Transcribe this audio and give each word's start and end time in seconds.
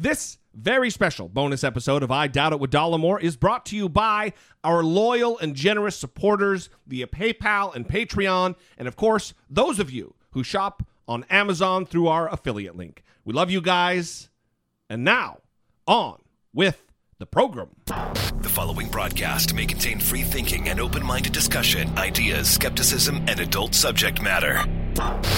This 0.00 0.38
very 0.54 0.88
special 0.88 1.28
bonus 1.28 1.62
episode 1.62 2.02
of 2.02 2.10
I 2.10 2.26
Doubt 2.26 2.54
It 2.54 2.58
with 2.58 2.70
Dollemore 2.70 3.20
is 3.20 3.36
brought 3.36 3.66
to 3.66 3.76
you 3.76 3.86
by 3.86 4.32
our 4.64 4.82
loyal 4.82 5.38
and 5.40 5.54
generous 5.54 5.94
supporters 5.94 6.70
via 6.86 7.06
PayPal 7.06 7.74
and 7.74 7.86
Patreon, 7.86 8.56
and 8.78 8.88
of 8.88 8.96
course, 8.96 9.34
those 9.50 9.78
of 9.78 9.90
you 9.90 10.14
who 10.30 10.42
shop 10.42 10.82
on 11.06 11.26
Amazon 11.28 11.84
through 11.84 12.08
our 12.08 12.32
affiliate 12.32 12.78
link. 12.78 13.04
We 13.26 13.34
love 13.34 13.50
you 13.50 13.60
guys. 13.60 14.30
And 14.88 15.04
now, 15.04 15.40
on 15.86 16.22
with 16.54 16.89
the 17.20 17.26
program. 17.26 17.68
The 17.84 18.48
following 18.48 18.88
broadcast 18.88 19.52
may 19.52 19.66
contain 19.66 20.00
free 20.00 20.22
thinking 20.22 20.70
and 20.70 20.80
open 20.80 21.04
minded 21.04 21.34
discussion, 21.34 21.86
ideas, 21.98 22.48
skepticism, 22.48 23.16
and 23.28 23.38
adult 23.38 23.74
subject 23.74 24.22
matter. 24.22 24.64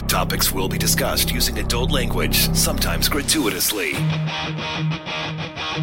Topics 0.07 0.53
will 0.53 0.69
be 0.69 0.79
discussed 0.79 1.33
using 1.33 1.59
adult 1.59 1.91
language, 1.91 2.55
sometimes 2.55 3.09
gratuitously. 3.09 3.95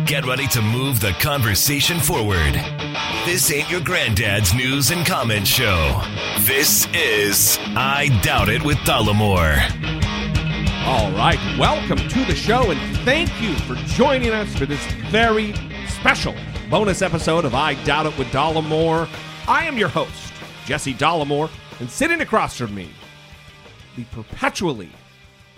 Get 0.06 0.26
ready 0.26 0.48
to 0.48 0.62
move 0.62 1.02
the 1.02 1.14
conversation 1.20 2.00
forward. 2.00 2.54
This 3.26 3.52
ain't 3.52 3.70
your 3.70 3.82
granddad's 3.82 4.54
news 4.54 4.92
and 4.92 5.06
comment 5.06 5.46
show. 5.46 6.02
This 6.40 6.88
is 6.94 7.60
I 7.76 8.08
Doubt 8.24 8.48
It 8.48 8.64
with 8.64 8.78
Dollemore. 8.78 9.60
All 10.86 11.12
right, 11.12 11.40
welcome 11.60 11.98
to 11.98 12.24
the 12.24 12.36
show, 12.36 12.72
and 12.72 12.98
thank 13.00 13.30
you 13.42 13.54
for 13.60 13.76
joining 13.96 14.32
us 14.32 14.56
for 14.56 14.66
this 14.66 14.84
very 15.12 15.54
special 16.00 16.36
bonus 16.70 17.02
episode 17.02 17.46
of 17.46 17.54
I 17.54 17.74
Doubt 17.84 18.06
It 18.06 18.18
with 18.18 18.28
Dollemore. 18.28 19.08
I 19.48 19.66
am 19.66 19.78
your 19.78 19.90
host, 19.90 20.34
Jesse 20.66 20.94
Dollemore, 20.94 21.50
and 21.80 21.90
sitting 21.90 22.22
across 22.22 22.58
from 22.58 22.74
me, 22.74 22.90
the 23.98 24.04
perpetually 24.06 24.90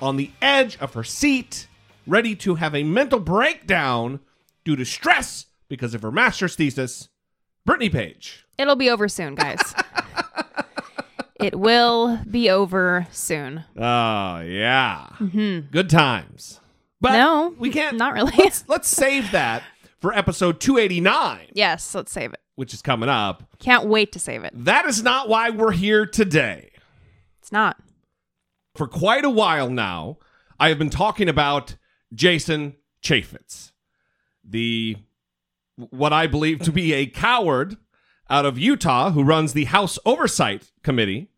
on 0.02 0.17
the 0.17 0.31
edge 0.41 0.77
of 0.80 0.94
her 0.95 1.04
seat, 1.04 1.67
ready 2.08 2.36
to 2.38 2.55
have 2.55 2.73
a 2.73 2.84
mental 2.84 3.20
breakdown 3.20 4.20
due 4.64 4.76
to 4.76 4.84
stress 4.86 5.45
because 5.70 5.94
of 5.94 6.02
her 6.02 6.12
master's 6.12 6.55
thesis, 6.55 7.09
Brittany 7.66 7.89
Page. 7.89 8.45
It'll 8.58 8.75
be 8.75 8.89
over 8.89 9.08
soon, 9.08 9.36
guys. 9.36 9.59
it 11.39 11.58
will 11.59 12.19
be 12.30 12.50
over 12.50 13.08
soon. 13.12 13.64
Oh, 13.78 14.39
yeah. 14.39 15.08
Good 15.19 15.89
times. 15.89 16.59
But 17.00 17.12
Mm-hmm. 17.12 17.19
No, 17.19 17.56
we 17.58 17.69
can't. 17.69 17.97
not 17.97 18.14
really. 18.14 18.34
Let's, 18.38 18.64
let's 18.67 18.88
save 18.88 19.31
that 19.31 19.62
for 20.02 20.13
episode 20.13 20.59
289, 20.59 21.47
Yes, 21.53 21.94
let's 21.95 22.11
save 22.11 22.33
it. 22.33 22.39
which 22.55 22.73
is 22.73 22.81
coming 22.81 23.07
up. 23.09 23.44
Can't 23.59 23.85
wait 23.88 24.11
to 24.13 24.19
save 24.19 24.44
it. 24.44 24.52
That 24.55 24.85
is 24.85 25.02
not 25.03 25.30
why 25.30 25.49
we're 25.52 25.71
here 25.71 26.05
today. 26.05 26.71
It's 27.39 27.52
not. 27.52 27.77
For 28.75 28.88
quite 28.88 29.23
a 29.25 29.29
while 29.29 29.69
now, 29.69 30.17
I 30.59 30.69
have 30.69 30.77
been 30.79 30.89
talking 30.89 31.29
about 31.29 31.75
Jason 32.13 32.75
Chaffetz, 33.03 33.72
the 34.44 34.97
what 35.75 36.13
I 36.13 36.27
believe 36.27 36.59
to 36.61 36.72
be 36.72 36.94
a 36.94 37.05
coward 37.07 37.77
out 38.29 38.45
of 38.45 38.57
Utah 38.59 39.11
who 39.11 39.23
runs 39.23 39.53
the 39.53 39.66
House 39.66 39.97
Oversight 40.05 40.72
Committee. 40.83 41.29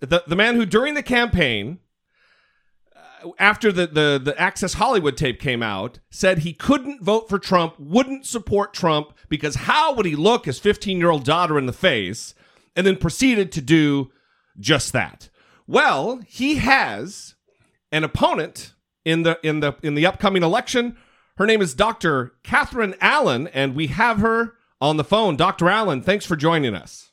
The, 0.00 0.22
the 0.26 0.36
man 0.36 0.56
who, 0.56 0.66
during 0.66 0.94
the 0.94 1.02
campaign, 1.02 1.78
after 3.38 3.72
the, 3.72 3.86
the, 3.86 4.20
the 4.22 4.40
Access 4.40 4.74
Hollywood 4.74 5.16
tape 5.16 5.40
came 5.40 5.62
out, 5.62 5.98
said 6.10 6.38
he 6.38 6.52
couldn't 6.52 7.02
vote 7.02 7.28
for 7.28 7.38
Trump, 7.38 7.74
wouldn't 7.78 8.26
support 8.26 8.74
Trump, 8.74 9.12
because 9.28 9.54
how 9.54 9.94
would 9.94 10.06
he 10.06 10.16
look 10.16 10.46
his 10.46 10.58
15 10.58 10.98
year 10.98 11.10
old 11.10 11.24
daughter 11.24 11.58
in 11.58 11.66
the 11.66 11.72
face, 11.72 12.34
and 12.76 12.86
then 12.86 12.96
proceeded 12.96 13.52
to 13.52 13.60
do 13.60 14.10
just 14.58 14.92
that. 14.92 15.28
Well, 15.66 16.20
he 16.26 16.56
has 16.56 17.34
an 17.90 18.04
opponent 18.04 18.74
in 19.04 19.22
the 19.22 19.38
in 19.42 19.60
the 19.60 19.76
in 19.82 19.94
the 19.94 20.06
upcoming 20.06 20.42
election. 20.42 20.96
Her 21.36 21.46
name 21.46 21.62
is 21.62 21.74
Dr. 21.74 22.32
Kathryn 22.44 22.96
Allen, 23.00 23.48
and 23.48 23.74
we 23.74 23.88
have 23.88 24.18
her 24.18 24.54
on 24.80 24.96
the 24.96 25.04
phone. 25.04 25.36
Dr. 25.36 25.68
Allen, 25.68 26.00
thanks 26.00 26.24
for 26.24 26.36
joining 26.36 26.74
us. 26.74 27.10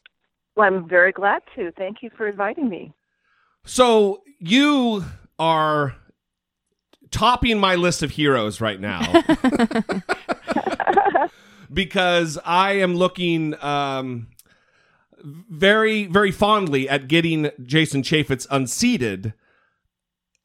Well, 0.56 0.68
I'm 0.68 0.88
very 0.88 1.12
glad 1.12 1.42
to. 1.56 1.72
Thank 1.72 1.97
you 2.02 2.12
for 2.16 2.28
inviting 2.28 2.69
me. 2.69 2.94
So 3.66 4.22
you 4.40 5.06
are 5.40 5.96
topping 7.11 7.59
my 7.59 7.75
list 7.75 8.01
of 8.03 8.11
heroes 8.11 8.61
right 8.61 8.79
now 8.79 9.01
because 11.73 12.38
I 12.44 12.73
am 12.73 12.95
looking 12.95 13.61
um, 13.63 14.27
very, 15.22 16.05
very 16.05 16.31
fondly 16.31 16.89
at 16.89 17.07
getting 17.07 17.51
Jason 17.63 18.01
Chaffetz 18.01 18.47
unseated 18.49 19.33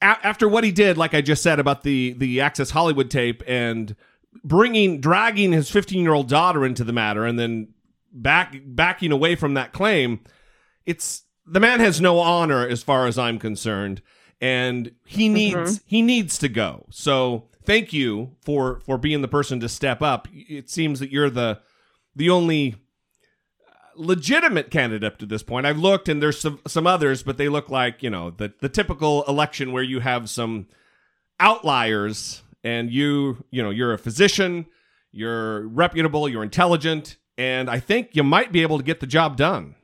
a- 0.03 0.27
after 0.27 0.49
what 0.49 0.65
he 0.65 0.72
did, 0.72 0.99
like 0.99 1.15
I 1.15 1.21
just 1.21 1.43
said 1.43 1.59
about 1.59 1.82
the 1.82 2.15
the 2.19 2.41
Access 2.41 2.71
Hollywood 2.71 3.10
tape 3.10 3.43
and 3.47 3.97
bringing, 4.44 5.00
dragging 5.00 5.53
his 5.53 5.71
15 5.71 6.03
year 6.03 6.12
old 6.12 6.28
daughter 6.28 6.65
into 6.65 6.84
the 6.84 6.93
matter, 6.93 7.25
and 7.25 7.38
then 7.38 7.69
back 8.12 8.54
backing 8.65 9.12
away 9.12 9.34
from 9.34 9.54
that 9.54 9.72
claim. 9.72 10.21
It's 10.84 11.22
the 11.47 11.60
man 11.60 11.81
has 11.81 12.00
no 12.00 12.19
honor 12.19 12.66
as 12.66 12.83
far 12.83 13.06
as 13.06 13.19
I'm 13.19 13.38
concerned, 13.38 14.03
and 14.41 14.93
he 15.05 15.29
needs 15.29 15.57
mm-hmm. 15.57 15.85
he 15.87 16.03
needs 16.03 16.39
to 16.39 16.49
go. 16.49 16.87
So 16.91 17.49
thank 17.65 17.93
you 17.93 18.37
for 18.41 18.81
for 18.81 18.99
being 18.99 19.23
the 19.23 19.29
person 19.29 19.61
to 19.61 19.69
step 19.69 20.03
up. 20.03 20.29
It 20.33 20.71
seems 20.71 21.01
that 21.01 21.11
you're 21.11 21.31
the 21.31 21.61
the 22.15 22.31
only 22.31 22.77
legitimate 23.97 24.71
candidate 24.71 25.05
up 25.05 25.19
to 25.19 25.27
this 25.27 25.43
point. 25.43 25.67
I've 25.67 25.79
looked 25.79 26.09
and 26.09 26.23
there's 26.23 26.41
some 26.41 26.61
some 26.67 26.87
others, 26.87 27.23
but 27.23 27.39
they 27.39 27.49
look 27.49 27.69
like, 27.69 28.03
you 28.03 28.11
know, 28.11 28.31
the 28.31 28.53
the 28.61 28.69
typical 28.69 29.25
election 29.25 29.73
where 29.73 29.83
you 29.83 30.01
have 30.01 30.29
some 30.29 30.67
outliers 31.41 32.43
and 32.65 32.91
you, 32.91 33.45
you 33.51 33.63
know, 33.63 33.71
you're 33.71 33.93
a 33.93 33.99
physician, 33.99 34.67
you're 35.13 35.67
reputable, 35.69 36.29
you're 36.29 36.43
intelligent, 36.43 37.17
and 37.39 37.71
I 37.71 37.81
think 37.81 38.11
you 38.13 38.23
might 38.23 38.53
be 38.53 38.63
able 38.63 38.79
to 38.79 38.85
get 38.85 39.01
the 39.01 39.07
job 39.07 39.37
done. 39.37 39.75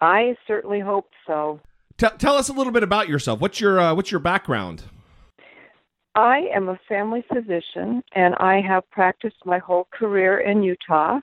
I 0.00 0.36
certainly 0.46 0.80
hope 0.80 1.10
so. 1.26 1.60
Tell 1.98 2.10
tell 2.10 2.36
us 2.36 2.48
a 2.48 2.52
little 2.52 2.72
bit 2.72 2.82
about 2.82 3.08
yourself. 3.08 3.40
What's 3.40 3.60
your 3.60 3.80
uh, 3.80 3.94
what's 3.94 4.10
your 4.10 4.20
background? 4.20 4.84
I 6.14 6.48
am 6.54 6.68
a 6.68 6.78
family 6.88 7.24
physician 7.32 8.02
and 8.14 8.34
I 8.36 8.60
have 8.60 8.88
practiced 8.90 9.36
my 9.44 9.58
whole 9.58 9.86
career 9.92 10.38
in 10.38 10.62
Utah. 10.62 11.20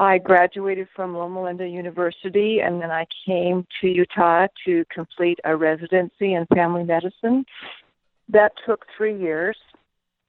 I 0.00 0.18
graduated 0.18 0.86
from 0.94 1.16
Loma 1.16 1.42
Linda 1.42 1.66
University 1.66 2.60
and 2.60 2.80
then 2.80 2.92
I 2.92 3.06
came 3.26 3.66
to 3.80 3.88
Utah 3.88 4.46
to 4.64 4.84
complete 4.92 5.40
a 5.44 5.56
residency 5.56 6.34
in 6.34 6.46
family 6.54 6.84
medicine. 6.84 7.44
That 8.28 8.52
took 8.64 8.86
three 8.96 9.18
years 9.18 9.56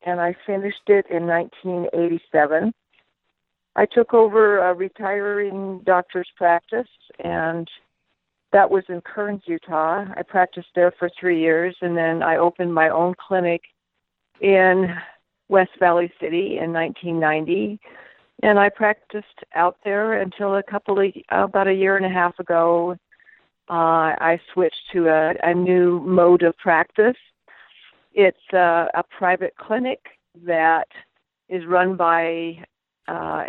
and 0.04 0.20
I 0.20 0.36
finished 0.48 0.88
it 0.88 1.06
in 1.12 1.28
1987. 1.28 2.74
I 3.76 3.86
took 3.86 4.16
over 4.16 4.60
a 4.60 4.74
retiring 4.74 5.82
doctor's 5.86 6.30
practice 6.36 6.88
and 7.24 7.70
that 8.52 8.70
was 8.70 8.84
in 8.90 9.02
Kearns, 9.02 9.44
Utah. 9.46 10.06
I 10.16 10.24
practiced 10.24 10.70
there 10.76 10.92
for 10.98 11.10
three 11.20 11.40
years, 11.40 11.76
and 11.82 11.96
then 11.96 12.24
I 12.24 12.38
opened 12.38 12.74
my 12.74 12.90
own 12.90 13.14
clinic 13.16 13.62
in 14.42 14.96
West 15.50 15.72
Valley 15.80 16.12
City 16.20 16.58
in 16.60 16.74
1990. 16.74 17.80
And 18.42 18.58
I 18.58 18.70
practiced 18.70 19.26
out 19.54 19.78
there 19.84 20.22
until 20.22 20.56
a 20.56 20.64
couple 20.64 21.00
of 21.00 21.14
about 21.30 21.68
a 21.68 21.74
year 21.74 21.98
and 21.98 22.06
a 22.06 22.10
half 22.10 22.40
ago. 22.40 22.96
Uh, 23.70 24.16
I 24.18 24.40
switched 24.54 24.92
to 24.94 25.10
a, 25.10 25.34
a 25.44 25.54
new 25.54 26.00
mode 26.00 26.42
of 26.42 26.58
practice. 26.58 27.18
It's 28.14 28.38
uh, 28.54 28.88
a 28.96 29.04
private 29.18 29.54
clinic 29.58 30.00
that 30.46 30.88
is 31.50 31.66
run 31.66 31.96
by 31.96 32.64
uh, 33.08 33.44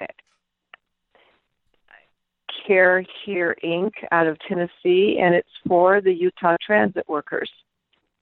Care 2.66 3.04
Here 3.24 3.56
Inc. 3.64 3.90
out 4.12 4.26
of 4.26 4.38
Tennessee, 4.48 5.18
and 5.22 5.34
it's 5.34 5.48
for 5.66 6.00
the 6.00 6.12
Utah 6.12 6.56
transit 6.64 7.04
workers. 7.08 7.50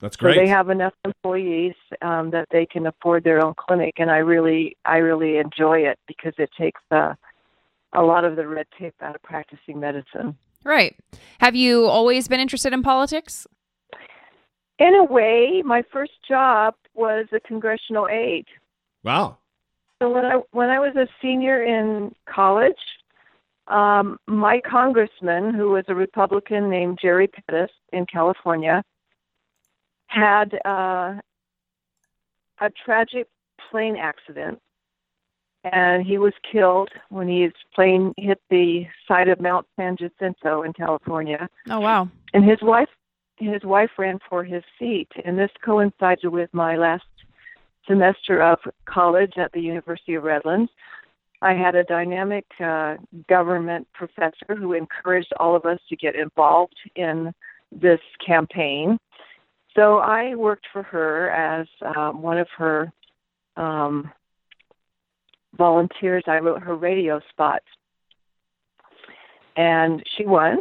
That's 0.00 0.16
So 0.16 0.20
great. 0.26 0.36
they 0.36 0.48
have 0.48 0.70
enough 0.70 0.94
employees 1.04 1.74
um, 2.02 2.30
that 2.30 2.46
they 2.52 2.66
can 2.66 2.86
afford 2.86 3.24
their 3.24 3.44
own 3.44 3.54
clinic, 3.56 3.94
and 3.98 4.10
I 4.10 4.18
really, 4.18 4.76
I 4.84 4.98
really 4.98 5.38
enjoy 5.38 5.80
it 5.80 5.98
because 6.06 6.34
it 6.38 6.50
takes 6.56 6.80
uh, 6.90 7.14
a 7.92 8.02
lot 8.02 8.24
of 8.24 8.36
the 8.36 8.46
red 8.46 8.66
tape 8.78 8.94
out 9.02 9.14
of 9.16 9.22
practicing 9.22 9.80
medicine. 9.80 10.36
Right. 10.64 10.94
Have 11.40 11.56
you 11.56 11.86
always 11.86 12.28
been 12.28 12.40
interested 12.40 12.72
in 12.72 12.82
politics? 12.82 13.46
In 14.78 14.94
a 14.94 15.04
way, 15.04 15.62
my 15.64 15.82
first 15.92 16.12
job 16.28 16.74
was 16.94 17.26
a 17.32 17.40
congressional 17.40 18.06
aide. 18.08 18.46
wow. 19.02 19.38
So 20.00 20.08
when 20.10 20.24
I 20.24 20.34
when 20.52 20.70
I 20.70 20.78
was 20.78 20.94
a 20.94 21.08
senior 21.20 21.64
in 21.64 22.14
college, 22.32 22.78
um, 23.68 24.18
my 24.26 24.60
congressman, 24.60 25.54
who 25.54 25.70
was 25.70 25.84
a 25.88 25.94
Republican 25.94 26.70
named 26.70 26.98
Jerry 27.00 27.28
Pettis 27.28 27.70
in 27.92 28.06
California, 28.06 28.82
had 30.06 30.54
uh, 30.64 31.14
a 32.60 32.70
tragic 32.84 33.26
plane 33.70 33.96
accident, 33.96 34.58
and 35.64 36.06
he 36.06 36.18
was 36.18 36.32
killed 36.50 36.88
when 37.10 37.28
his 37.28 37.52
plane 37.74 38.14
hit 38.16 38.40
the 38.48 38.86
side 39.06 39.28
of 39.28 39.40
Mount 39.40 39.66
San 39.76 39.96
Jacinto 39.96 40.62
in 40.62 40.72
California. 40.72 41.48
Oh 41.68 41.80
wow. 41.80 42.08
And 42.32 42.44
his 42.44 42.58
wife, 42.62 42.88
his 43.36 43.62
wife 43.64 43.90
ran 43.98 44.18
for 44.28 44.44
his 44.44 44.62
seat, 44.78 45.08
and 45.24 45.38
this 45.38 45.50
coincided 45.62 46.28
with 46.30 46.52
my 46.54 46.76
last 46.76 47.04
semester 47.86 48.42
of 48.42 48.58
college 48.86 49.32
at 49.36 49.52
the 49.52 49.60
University 49.60 50.14
of 50.14 50.22
Redlands. 50.22 50.70
I 51.40 51.54
had 51.54 51.74
a 51.74 51.84
dynamic 51.84 52.44
uh, 52.58 52.96
government 53.28 53.86
professor 53.94 54.56
who 54.56 54.72
encouraged 54.72 55.32
all 55.38 55.54
of 55.54 55.64
us 55.64 55.78
to 55.88 55.96
get 55.96 56.16
involved 56.16 56.76
in 56.96 57.32
this 57.70 58.00
campaign. 58.24 58.98
So 59.76 59.98
I 59.98 60.34
worked 60.34 60.66
for 60.72 60.82
her 60.82 61.30
as 61.30 61.66
um, 61.96 62.22
one 62.22 62.38
of 62.38 62.48
her 62.56 62.92
um, 63.56 64.10
volunteers. 65.56 66.24
I 66.26 66.38
wrote 66.38 66.62
her 66.62 66.76
radio 66.76 67.20
spots. 67.30 67.66
And 69.56 70.02
she 70.16 70.24
won, 70.24 70.60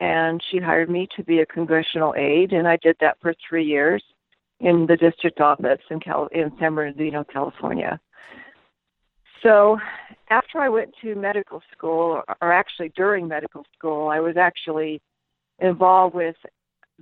and 0.00 0.42
she 0.50 0.58
hired 0.58 0.90
me 0.90 1.08
to 1.16 1.24
be 1.24 1.40
a 1.40 1.46
congressional 1.46 2.14
aide, 2.16 2.52
and 2.52 2.68
I 2.68 2.76
did 2.82 2.96
that 3.00 3.16
for 3.20 3.34
three 3.48 3.64
years 3.64 4.02
in 4.60 4.86
the 4.86 4.96
district 4.96 5.40
office 5.40 5.80
in, 5.90 6.00
Cal- 6.00 6.28
in 6.32 6.52
San 6.58 6.74
Bernardino, 6.74 7.24
California. 7.24 7.98
So 9.42 9.78
after 10.30 10.58
I 10.58 10.68
went 10.68 10.92
to 11.02 11.14
medical 11.14 11.62
school, 11.76 12.22
or 12.40 12.52
actually 12.52 12.90
during 12.96 13.28
medical 13.28 13.64
school, 13.76 14.08
I 14.08 14.20
was 14.20 14.36
actually 14.36 15.00
involved 15.58 16.14
with 16.14 16.36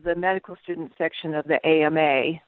the 0.03 0.15
medical 0.15 0.57
student 0.63 0.93
section 0.99 1.35
of 1.35 1.47
the 1.47 1.65
AMA, 1.67 2.41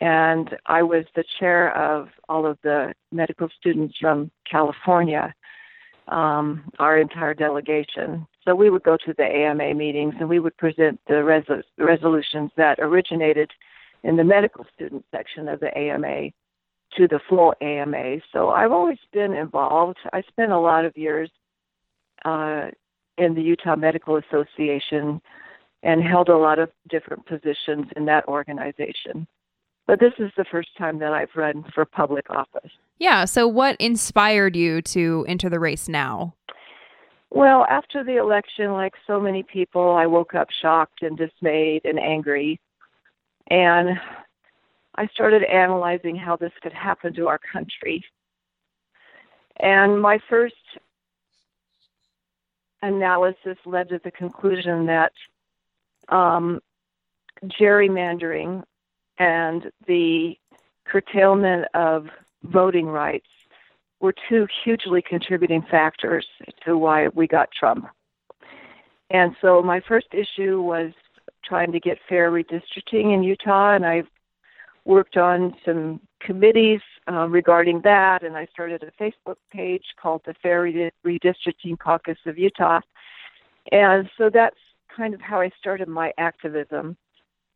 and 0.00 0.56
I 0.66 0.82
was 0.82 1.04
the 1.14 1.24
chair 1.38 1.76
of 1.76 2.08
all 2.28 2.46
of 2.46 2.58
the 2.62 2.92
medical 3.12 3.48
students 3.58 3.96
from 4.00 4.30
California, 4.50 5.34
um, 6.08 6.64
our 6.78 6.98
entire 6.98 7.34
delegation. 7.34 8.26
So 8.44 8.54
we 8.54 8.70
would 8.70 8.82
go 8.82 8.96
to 9.04 9.14
the 9.16 9.24
AMA 9.24 9.74
meetings 9.74 10.14
and 10.18 10.28
we 10.28 10.40
would 10.40 10.56
present 10.56 10.98
the 11.06 11.22
res- 11.22 11.64
resolutions 11.78 12.50
that 12.56 12.78
originated 12.78 13.50
in 14.02 14.16
the 14.16 14.24
medical 14.24 14.64
student 14.74 15.04
section 15.10 15.48
of 15.48 15.60
the 15.60 15.76
AMA 15.76 16.30
to 16.96 17.08
the 17.08 17.20
full 17.28 17.54
AMA. 17.60 18.16
So 18.32 18.50
I've 18.50 18.72
always 18.72 18.98
been 19.12 19.32
involved. 19.32 19.98
I 20.12 20.22
spent 20.22 20.52
a 20.52 20.58
lot 20.58 20.84
of 20.84 20.96
years 20.96 21.30
uh, 22.24 22.68
in 23.18 23.34
the 23.34 23.42
Utah 23.42 23.76
Medical 23.76 24.16
Association 24.16 25.20
and 25.82 26.02
held 26.02 26.28
a 26.28 26.36
lot 26.36 26.58
of 26.58 26.70
different 26.88 27.26
positions 27.26 27.86
in 27.96 28.04
that 28.06 28.26
organization. 28.28 29.26
But 29.86 29.98
this 29.98 30.12
is 30.18 30.30
the 30.36 30.44
first 30.50 30.68
time 30.76 30.98
that 31.00 31.12
I've 31.12 31.34
run 31.34 31.64
for 31.74 31.84
public 31.84 32.30
office. 32.30 32.70
Yeah. 32.98 33.24
So, 33.24 33.48
what 33.48 33.76
inspired 33.80 34.54
you 34.54 34.82
to 34.82 35.24
enter 35.26 35.48
the 35.48 35.58
race 35.58 35.88
now? 35.88 36.34
Well, 37.30 37.64
after 37.68 38.04
the 38.04 38.16
election, 38.16 38.72
like 38.72 38.92
so 39.06 39.20
many 39.20 39.42
people, 39.42 39.92
I 39.92 40.06
woke 40.06 40.34
up 40.34 40.48
shocked 40.62 41.02
and 41.02 41.16
dismayed 41.16 41.82
and 41.84 41.98
angry. 41.98 42.60
And 43.48 43.98
I 44.94 45.06
started 45.08 45.44
analyzing 45.44 46.16
how 46.16 46.36
this 46.36 46.52
could 46.62 46.72
happen 46.72 47.14
to 47.14 47.28
our 47.28 47.38
country. 47.52 48.04
And 49.58 50.00
my 50.00 50.18
first 50.28 50.54
analysis 52.82 53.58
led 53.66 53.88
to 53.90 54.00
the 54.02 54.10
conclusion 54.10 54.86
that 54.86 55.12
um, 56.08 56.60
gerrymandering 57.44 58.62
and 59.18 59.70
the 59.86 60.36
curtailment 60.86 61.66
of 61.74 62.06
voting 62.42 62.86
rights 62.86 63.26
were 64.00 64.14
two 64.28 64.46
hugely 64.64 65.02
contributing 65.02 65.62
factors 65.70 66.26
to 66.64 66.76
why 66.76 67.08
we 67.08 67.26
got 67.26 67.50
Trump. 67.52 67.86
And 69.10 69.36
so 69.40 69.62
my 69.62 69.80
first 69.86 70.06
issue 70.12 70.62
was 70.62 70.92
trying 71.44 71.72
to 71.72 71.80
get 71.80 71.98
fair 72.08 72.30
redistricting 72.30 73.14
in 73.14 73.22
Utah, 73.22 73.74
and 73.74 73.84
I've 73.84 74.08
worked 74.84 75.16
on 75.16 75.54
some 75.64 76.00
committees 76.20 76.80
uh, 77.10 77.28
regarding 77.28 77.80
that, 77.82 78.22
and 78.22 78.36
I 78.36 78.46
started 78.52 78.82
a 78.82 79.02
Facebook 79.02 79.36
page 79.50 79.84
called 80.00 80.22
the 80.24 80.34
Fair 80.42 80.62
Redistricting 81.04 81.78
Caucus 81.78 82.18
of 82.26 82.38
Utah. 82.38 82.80
And 83.72 84.08
so 84.16 84.30
that's 84.32 84.56
kind 84.94 85.14
of 85.14 85.20
how 85.20 85.40
I 85.40 85.50
started 85.58 85.88
my 85.88 86.12
activism. 86.18 86.96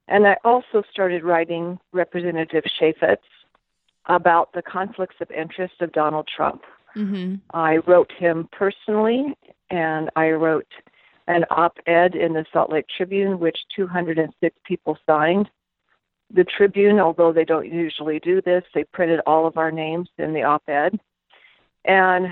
And 0.09 0.27
I 0.27 0.37
also 0.45 0.83
started 0.91 1.25
writing 1.25 1.79
Representative 1.93 2.65
Chaffetz 2.81 3.17
about 4.07 4.53
the 4.53 4.63
conflicts 4.63 5.17
of 5.21 5.31
interest 5.31 5.75
of 5.81 5.93
Donald 5.93 6.29
Trump. 6.35 6.63
Mm-hmm. 6.95 7.37
I 7.53 7.79
wrote 7.87 8.13
him 8.13 8.49
personally, 8.53 9.35
and 9.71 10.11
I 10.15 10.31
wrote 10.31 10.69
an 11.27 11.45
op 11.51 11.79
ed 11.87 12.15
in 12.15 12.35
the 12.35 12.45
Salt 12.53 12.71
Lake 12.71 12.87
Tribune, 12.95 13.39
which 13.39 13.59
206 13.75 14.57
people 14.65 14.99
signed. 15.07 15.49
The 16.35 16.45
Tribune, 16.45 16.99
although 16.99 17.33
they 17.33 17.45
don't 17.45 17.73
usually 17.73 18.19
do 18.19 18.43
this, 18.43 18.65
they 18.75 18.83
printed 18.93 19.21
all 19.25 19.47
of 19.47 19.57
our 19.57 19.71
names 19.71 20.09
in 20.19 20.35
the 20.35 20.43
op 20.43 20.65
ed. 20.69 20.99
And 21.85 22.27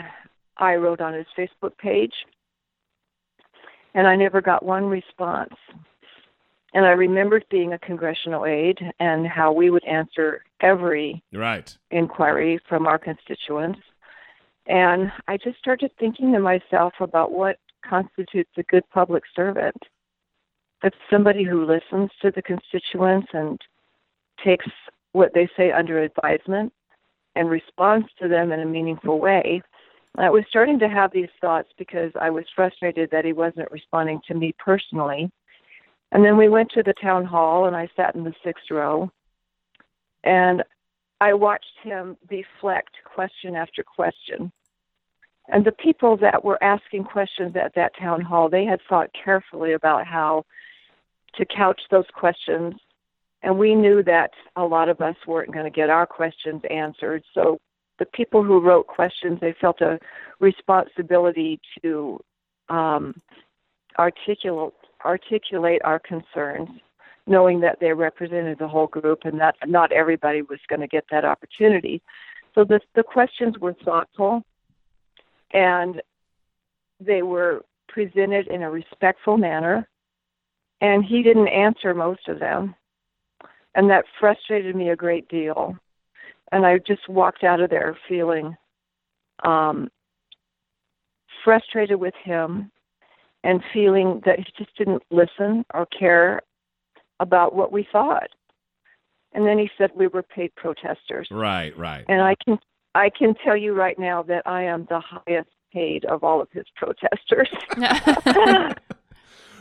I 0.57 0.75
wrote 0.75 1.01
on 1.01 1.15
his 1.15 1.27
Facebook 1.39 1.79
page, 1.79 2.15
and 3.95 4.09
I 4.09 4.17
never 4.17 4.41
got 4.41 4.65
one 4.65 4.87
response. 4.87 5.55
And 6.75 6.85
I 6.85 6.91
remembered 6.91 7.45
being 7.49 7.75
a 7.75 7.79
congressional 7.79 8.45
aide 8.45 8.81
and 8.99 9.27
how 9.27 9.53
we 9.53 9.71
would 9.71 9.85
answer 9.85 10.43
every 10.61 11.23
Right. 11.33 11.77
inquiry 11.93 12.59
from 12.69 12.87
our 12.89 12.99
constituents. 12.99 13.81
And 14.67 15.13
I 15.29 15.37
just 15.37 15.59
started 15.59 15.93
thinking 15.99 16.33
to 16.33 16.41
myself 16.41 16.95
about 16.99 17.31
what 17.31 17.59
constitutes 17.83 18.51
a 18.57 18.63
good 18.65 18.89
public 18.91 19.23
servant. 19.37 19.77
It's 20.83 20.97
somebody 21.09 21.45
who 21.45 21.65
listens 21.65 22.11
to 22.21 22.33
the 22.33 22.43
constituents 22.43 23.29
and 23.33 23.61
takes 24.45 24.67
what 25.13 25.33
they 25.35 25.49
say 25.57 25.73
under 25.73 26.03
advisement 26.03 26.73
and 27.35 27.49
responds 27.51 28.07
to 28.21 28.29
them 28.29 28.53
in 28.53 28.61
a 28.61 28.67
meaningful 28.67 29.19
way. 29.19 29.63
I 30.17 30.31
was 30.31 30.45
starting 30.49 30.79
to 30.81 30.89
have 30.89 31.11
these 31.13 31.31
thoughts 31.41 31.69
because 31.79 32.13
I 32.21 32.29
was 32.31 32.45
frustrated 32.55 33.11
that 33.11 33.25
he 33.25 33.33
wasn't 33.33 33.71
responding 33.71 34.21
to 34.29 34.35
me 34.35 34.55
personally. 34.59 35.31
And 36.13 36.23
then 36.23 36.37
we 36.37 36.51
went 36.51 36.71
to 36.73 36.83
the 36.83 36.95
town 37.01 37.25
hall 37.25 37.67
and 37.67 37.75
I 37.75 37.89
sat 37.97 38.15
in 38.15 38.25
the 38.25 38.35
sixth 38.45 38.71
row 38.71 39.11
and 40.25 40.63
I 41.21 41.33
watched 41.33 41.79
him 41.83 42.17
deflect 42.29 42.91
question 43.05 43.55
after 43.55 43.83
question. 43.83 44.53
And 45.49 45.65
the 45.65 45.73
people 45.73 46.17
that 46.19 46.45
were 46.45 46.63
asking 46.63 47.05
questions 47.05 47.57
at 47.57 47.75
that 47.75 47.93
town 47.99 48.21
hall, 48.21 48.49
they 48.49 48.65
had 48.65 48.81
thought 48.89 49.11
carefully 49.25 49.73
about 49.73 50.07
how 50.07 50.45
to 51.37 51.47
couch 51.47 51.81
those 51.91 52.07
questions. 52.15 52.75
And 53.43 53.59
we 53.59 53.75
knew 53.75 54.03
that 54.05 54.31
a 54.57 54.65
lot 54.65 54.89
of 54.89 55.01
us 55.01 55.17
weren't 55.27 55.53
going 55.53 55.65
to 55.65 55.71
get 55.71 55.91
our 55.91 56.07
questions 56.07 56.63
answered. 56.71 57.25
So 57.35 57.59
the 57.99 58.07
people 58.07 58.43
who 58.43 58.61
wrote 58.61 58.87
questions, 58.87 59.39
they 59.41 59.55
felt 59.61 59.81
a 59.81 59.99
responsibility 60.41 61.61
to 61.83 62.21
um, 62.69 63.21
articulate 63.99 64.73
articulate 65.05 65.81
our 65.85 65.99
concerns, 65.99 66.69
knowing 67.27 67.61
that 67.61 67.79
they 67.81 67.93
represented 67.93 68.57
the 68.59 68.69
whole 68.69 68.87
group 68.87 69.21
and 69.25 69.41
that 69.41 69.57
not 69.67 69.91
everybody 69.91 70.43
was 70.43 70.61
going 70.69 70.81
to 70.81 70.87
get 70.87 71.05
that 71.11 71.25
opportunity. 71.25 72.01
So 72.55 72.65
the 72.65 72.81
the 72.95 73.03
questions 73.03 73.59
were 73.59 73.75
thoughtful, 73.85 74.43
and 75.53 76.01
they 77.01 77.23
were 77.23 77.65
presented 77.89 78.47
in 78.47 78.63
a 78.63 78.71
respectful 78.71 79.37
manner, 79.37 79.89
and 80.81 81.05
he 81.05 81.23
didn't 81.23 81.49
answer 81.49 81.95
most 81.95 82.29
of 82.29 82.39
them, 82.39 82.75
and 83.75 83.91
that 83.91 84.05
frustrated 84.19 84.77
me 84.77 84.91
a 84.91 84.97
great 84.97 85.29
deal 85.29 85.77
and 86.53 86.67
I 86.67 86.79
just 86.79 87.09
walked 87.09 87.43
out 87.43 87.61
of 87.61 87.71
there 87.71 87.97
feeling 88.09 88.55
um, 89.43 89.89
frustrated 91.43 91.99
with 91.99 92.15
him 92.23 92.71
and 93.43 93.63
feeling 93.73 94.21
that 94.27 94.39
he 94.39 94.45
just 94.57 94.77
didn't 94.77 95.03
listen 95.11 95.65
or 95.75 95.87
care 95.87 96.43
about 97.19 97.55
what 97.55 97.73
we 97.73 97.89
thought. 97.91 98.29
And 99.33 99.47
then 99.47 99.59
he 99.59 99.71
said 99.79 99.91
we 99.97 100.07
were 100.09 100.23
paid 100.23 100.55
protesters. 100.55 101.27
Right, 101.31 101.77
right. 101.77 102.05
And 102.07 102.21
I 102.21 102.35
can 102.45 102.59
I 102.95 103.09
can 103.09 103.35
tell 103.43 103.57
you 103.57 103.73
right 103.73 103.99
now 103.99 104.23
that 104.25 104.43
I 104.47 104.65
am 104.65 104.87
the 104.91 105.01
highest 105.01 105.49
paid 105.73 106.05
of 106.05 106.23
all 106.23 106.43
of 106.43 106.49
his 106.53 106.67
protesters. 106.77 107.49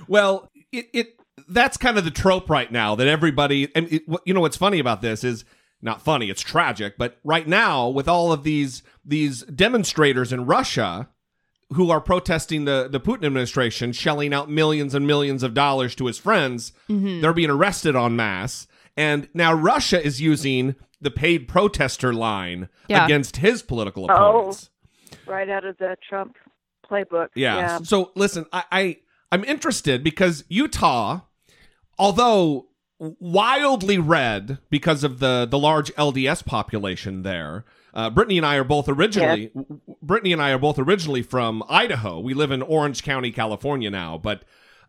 Well, 0.08 0.50
it, 0.74 0.90
it 0.94 1.21
that's 1.48 1.78
kind 1.78 1.98
of 1.98 2.04
the 2.06 2.12
trope 2.12 2.50
right 2.50 2.72
now 2.72 2.96
that 2.96 3.08
everybody 3.08 3.70
and 3.76 3.92
it, 3.92 4.04
you 4.26 4.34
know 4.34 4.42
what's 4.42 4.58
funny 4.58 4.80
about 4.80 5.02
this 5.02 5.24
is 5.24 5.46
not 5.84 6.02
funny, 6.02 6.30
it's 6.30 6.42
tragic, 6.44 6.96
but 6.98 7.18
right 7.24 7.48
now 7.48 7.88
with 7.90 8.08
all 8.08 8.32
of 8.32 8.44
these 8.44 8.84
these 9.04 9.42
demonstrators 9.44 10.32
in 10.32 10.46
Russia 10.46 11.10
who 11.74 11.90
are 11.90 12.02
protesting 12.02 12.66
the 12.66 12.88
the 12.92 13.00
Putin 13.00 13.26
administration 13.26 13.92
shelling 13.92 14.34
out 14.34 14.50
millions 14.50 14.94
and 14.94 15.08
millions 15.08 15.42
of 15.42 15.54
dollars 15.54 15.96
to 15.96 16.06
his 16.06 16.18
friends, 16.20 16.74
mm-hmm. 16.90 17.22
they're 17.22 17.34
being 17.34 17.50
arrested 17.50 17.96
en 17.96 18.16
masse. 18.16 18.68
And 18.98 19.30
now 19.34 19.54
Russia 19.54 20.04
is 20.06 20.20
using 20.22 20.76
the 21.00 21.10
paid 21.10 21.48
protester 21.48 22.14
line 22.14 22.68
Yeah. 22.88 23.06
against 23.06 23.38
his 23.38 23.64
political 23.64 24.06
Oh. 24.10 24.14
opponents. 24.14 24.70
right 25.26 25.50
out 25.50 25.66
of 25.66 25.78
the 25.78 25.96
Trump 26.08 26.36
playbook. 26.88 27.30
Yeah. 27.36 27.58
yeah. 27.58 27.78
So 27.84 28.12
listen, 28.16 28.46
I, 28.54 28.64
I 28.72 28.98
I'm 29.32 29.44
interested 29.46 30.04
because 30.04 30.44
Utah, 30.50 31.22
although 31.98 32.68
wildly 33.20 33.98
red 33.98 34.60
because 34.70 35.04
of 35.04 35.20
the 35.20 35.48
the 35.50 35.58
large 35.58 35.94
LDS 35.96 36.46
population 36.46 37.24
there. 37.24 37.66
Uh, 37.94 38.10
Brittany 38.10 38.38
and 38.38 38.46
I 38.46 38.56
are 38.56 38.64
both 38.64 38.88
originally 38.88 39.52
Brittany 40.02 40.32
and 40.32 40.42
I 40.42 40.52
are 40.52 40.60
both 40.60 40.78
originally 40.78 41.24
from 41.24 41.64
Idaho. 41.68 42.20
We 42.20 42.34
live 42.34 42.52
in 42.52 42.62
Orange 42.62 43.04
County, 43.04 43.32
California 43.32 43.90
now, 43.90 44.18
but 44.18 44.44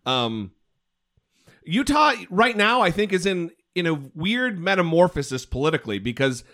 um, 0.05 0.53
Utah 1.65 2.13
right 2.31 2.57
now 2.57 2.83
I 2.83 2.91
think 2.91 3.13
is 3.13 3.27
in 3.27 3.51
in 3.75 3.87
a 3.87 3.95
weird 3.95 4.59
metamorphosis 4.61 5.47
politically 5.47 5.99
because 5.99 6.45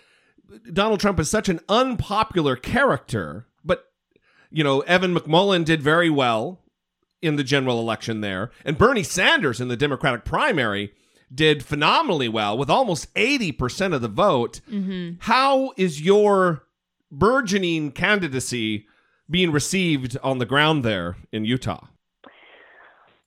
Donald 0.71 0.99
Trump 1.01 1.19
is 1.19 1.29
such 1.29 1.49
an 1.49 1.59
unpopular 1.67 2.55
character, 2.55 3.47
but 3.65 3.91
you 4.49 4.63
know 4.63 4.79
Evan 4.81 5.13
McMullin 5.13 5.65
did 5.65 5.83
very 5.83 6.09
well 6.09 6.61
in 7.21 7.35
the 7.35 7.43
general 7.43 7.79
election 7.79 8.21
there, 8.21 8.51
and 8.63 8.77
Bernie 8.77 9.03
Sanders 9.03 9.59
in 9.59 9.67
the 9.67 9.77
Democratic 9.77 10.25
primary 10.25 10.93
did 11.33 11.63
phenomenally 11.63 12.27
well 12.27 12.57
with 12.57 12.69
almost 12.69 13.13
80% 13.13 13.93
of 13.93 14.01
the 14.01 14.07
vote. 14.07 14.61
Mm-hmm. 14.69 15.17
How 15.19 15.73
is 15.77 16.01
your 16.01 16.63
burgeoning 17.11 17.91
candidacy 17.91 18.87
being 19.29 19.51
received 19.51 20.17
on 20.23 20.39
the 20.39 20.45
ground 20.45 20.83
there 20.83 21.17
in 21.31 21.45
Utah? 21.45 21.85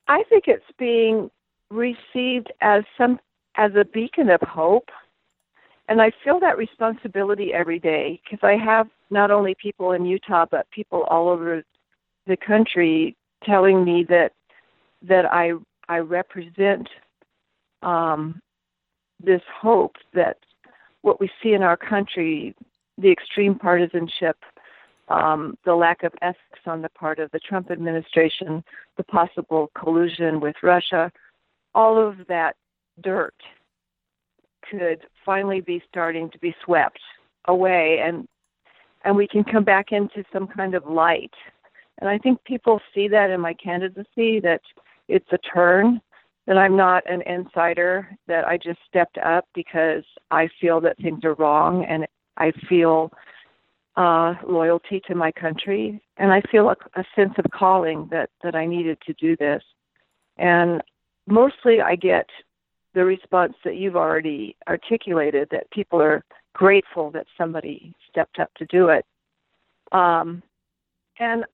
I 0.09 0.25
think 0.29 0.45
it's 0.47 0.65
being 0.79 1.31
received 1.71 2.53
as 2.61 2.83
some 2.99 3.21
as 3.55 3.73
a 3.75 3.85
beacon 3.85 4.31
of 4.31 4.41
hope, 4.41 4.89
and 5.89 6.01
I 6.01 6.11
feel 6.25 6.41
that 6.41 6.57
responsibility 6.57 7.53
every 7.53 7.79
day 7.79 8.21
because 8.25 8.43
I 8.43 8.57
have 8.57 8.89
not 9.11 9.31
only 9.31 9.55
people 9.55 9.93
in 9.93 10.07
Utah 10.07 10.47
but 10.51 10.71
people 10.71 11.03
all 11.05 11.29
over 11.29 11.63
the 12.27 12.37
country 12.37 13.17
telling 13.45 13.85
me 13.85 14.05
that 14.09 14.33
that 15.03 15.25
I 15.27 15.53
I 15.89 15.99
represent 15.99 16.89
um, 17.83 18.41
this 19.23 19.43
hope 19.61 19.97
that 20.15 20.39
what 21.03 21.21
we 21.21 21.29
see 21.43 21.53
in 21.53 21.63
our 21.63 21.77
country, 21.77 22.55
the 22.99 23.11
extreme 23.11 23.59
partisanship, 23.59 24.37
um, 25.09 25.57
the 25.65 25.75
lack 25.75 26.05
of 26.05 26.13
ethics 26.23 26.61
on 26.67 26.83
the 26.83 26.89
part 26.91 27.19
of 27.19 27.31
the 27.33 27.41
Trump 27.41 27.71
administration, 27.71 28.63
the 28.97 29.05
possible 29.05 29.71
collusion 29.77 30.41
with 30.41 30.57
Russia, 30.63 31.11
all 31.75 31.99
of 31.99 32.27
that 32.29 32.55
dirt 33.03 33.35
could 34.71 35.01
finally 35.25 35.61
be 35.61 35.83
starting 35.89 36.31
to 36.31 36.39
be 36.39 36.55
swept 36.65 37.01
away 37.47 38.01
and 38.05 38.29
and 39.05 39.17
we 39.17 39.27
can 39.27 39.43
come 39.43 39.65
back 39.65 39.91
into 39.91 40.23
some 40.33 40.47
kind 40.47 40.75
of 40.75 40.87
light. 40.87 41.33
And 42.01 42.09
I 42.09 42.19
think 42.19 42.43
people 42.45 42.81
see 42.95 43.09
that 43.09 43.31
in 43.31 43.41
my 43.41 43.55
candidacy 43.55 44.41
that 44.41 44.61
it's 45.09 45.33
a 45.33 45.39
turn, 45.39 46.01
that 46.47 46.59
I'm 46.59 46.77
not 46.77 47.09
an 47.11 47.23
insider, 47.23 48.09
that 48.27 48.47
I 48.47 48.57
just 48.57 48.81
stepped 48.89 49.19
up 49.19 49.47
because 49.55 50.05
I 50.31 50.49
feel 50.61 50.81
that 50.81 50.99
things 50.99 51.25
are 51.25 51.35
wrong 51.35 51.85
and 51.85 52.07
I 52.37 52.53
feel 52.69 53.13
uh, 53.97 54.35
loyalty 54.49 55.03
to 55.07 55.15
my 55.15 55.31
country, 55.33 56.01
and 56.17 56.33
I 56.33 56.41
feel 56.51 56.71
a, 56.71 56.77
a 56.97 57.05
sense 57.15 57.35
of 57.37 57.45
calling 57.51 58.09
that 58.11 58.31
that 58.43 58.55
I 58.55 58.65
needed 58.65 58.99
to 59.07 59.13
do 59.15 59.37
this. 59.37 59.63
And 60.39 60.83
mostly, 61.27 61.81
I 61.81 61.97
get 61.97 62.27
the 62.95 63.05
response 63.05 63.55
that 63.65 63.77
you've 63.77 63.97
already 63.97 64.57
articulated 64.69 65.49
that 65.51 65.71
people 65.71 66.01
are 66.01 66.25
grateful 66.55 67.11
that 67.11 67.27
somebody 67.37 67.95
stepped 68.09 68.39
up 68.39 68.53
to 68.57 68.67
do 68.67 68.89
it. 68.89 69.05
Um, 69.93 70.43
and 71.19 71.45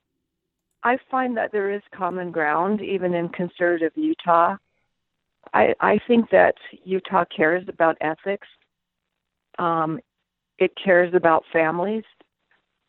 I 0.83 0.99
find 1.11 1.37
that 1.37 1.53
there 1.53 1.71
is 1.71 1.83
common 1.95 2.31
ground 2.31 2.81
even 2.81 3.15
in 3.15 3.29
conservative 3.31 3.93
Utah. 3.97 4.57
I, 5.53 5.75
I 5.81 5.99
think 6.07 6.31
that 6.31 6.55
Utah 6.85 7.25
cares 7.25 7.65
about 7.69 7.97
ethics. 8.01 8.47
Um, 9.59 9.99
it 10.59 10.73
cares 10.83 11.15
about 11.15 11.45
families, 11.53 12.05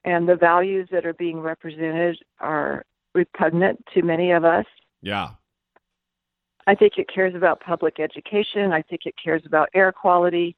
and 0.03 0.27
the 0.27 0.36
values 0.36 0.88
that 0.91 1.05
are 1.05 1.13
being 1.13 1.39
represented 1.39 2.17
are 2.39 2.84
repugnant 3.13 3.84
to 3.93 4.01
many 4.01 4.31
of 4.31 4.43
us. 4.43 4.65
Yeah. 5.01 5.29
I 6.67 6.75
think 6.75 6.93
it 6.98 7.10
cares 7.13 7.34
about 7.34 7.62
public 7.62 8.00
education. 8.00 8.72
I 8.72 8.81
think 8.84 9.01
it 9.05 9.15
cares 9.24 9.41
about 9.46 9.69
air 9.74 9.91
quality, 9.91 10.55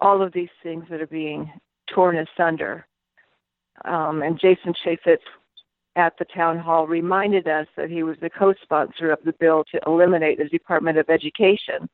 all 0.00 0.20
of 0.20 0.32
these 0.32 0.50
things 0.62 0.84
that 0.90 1.00
are 1.00 1.06
being 1.06 1.50
torn 1.86 2.18
asunder. 2.18 2.86
Um, 3.84 4.22
and 4.22 4.38
Jason 4.38 4.74
Chaffetz 4.84 5.18
at 5.96 6.14
the 6.18 6.24
town 6.24 6.58
hall 6.58 6.86
reminded 6.86 7.48
us 7.48 7.66
that 7.76 7.90
he 7.90 8.02
was 8.02 8.16
the 8.20 8.30
co-sponsor 8.30 9.10
of 9.10 9.18
the 9.24 9.34
bill 9.40 9.64
to 9.72 9.80
eliminate 9.86 10.38
the 10.38 10.48
Department 10.48 10.98
of 10.98 11.10
Education. 11.10 11.88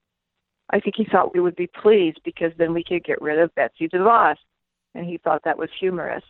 I 0.70 0.80
think 0.80 0.96
he 0.96 1.04
thought 1.04 1.34
we 1.34 1.40
would 1.40 1.56
be 1.56 1.68
pleased 1.68 2.20
because 2.24 2.52
then 2.58 2.74
we 2.74 2.84
could 2.84 3.04
get 3.04 3.22
rid 3.22 3.38
of 3.38 3.54
Betsy 3.54 3.88
DeVos, 3.88 4.36
and 4.94 5.06
he 5.06 5.18
thought 5.18 5.42
that 5.44 5.58
was 5.58 5.70
humorous. 5.78 6.24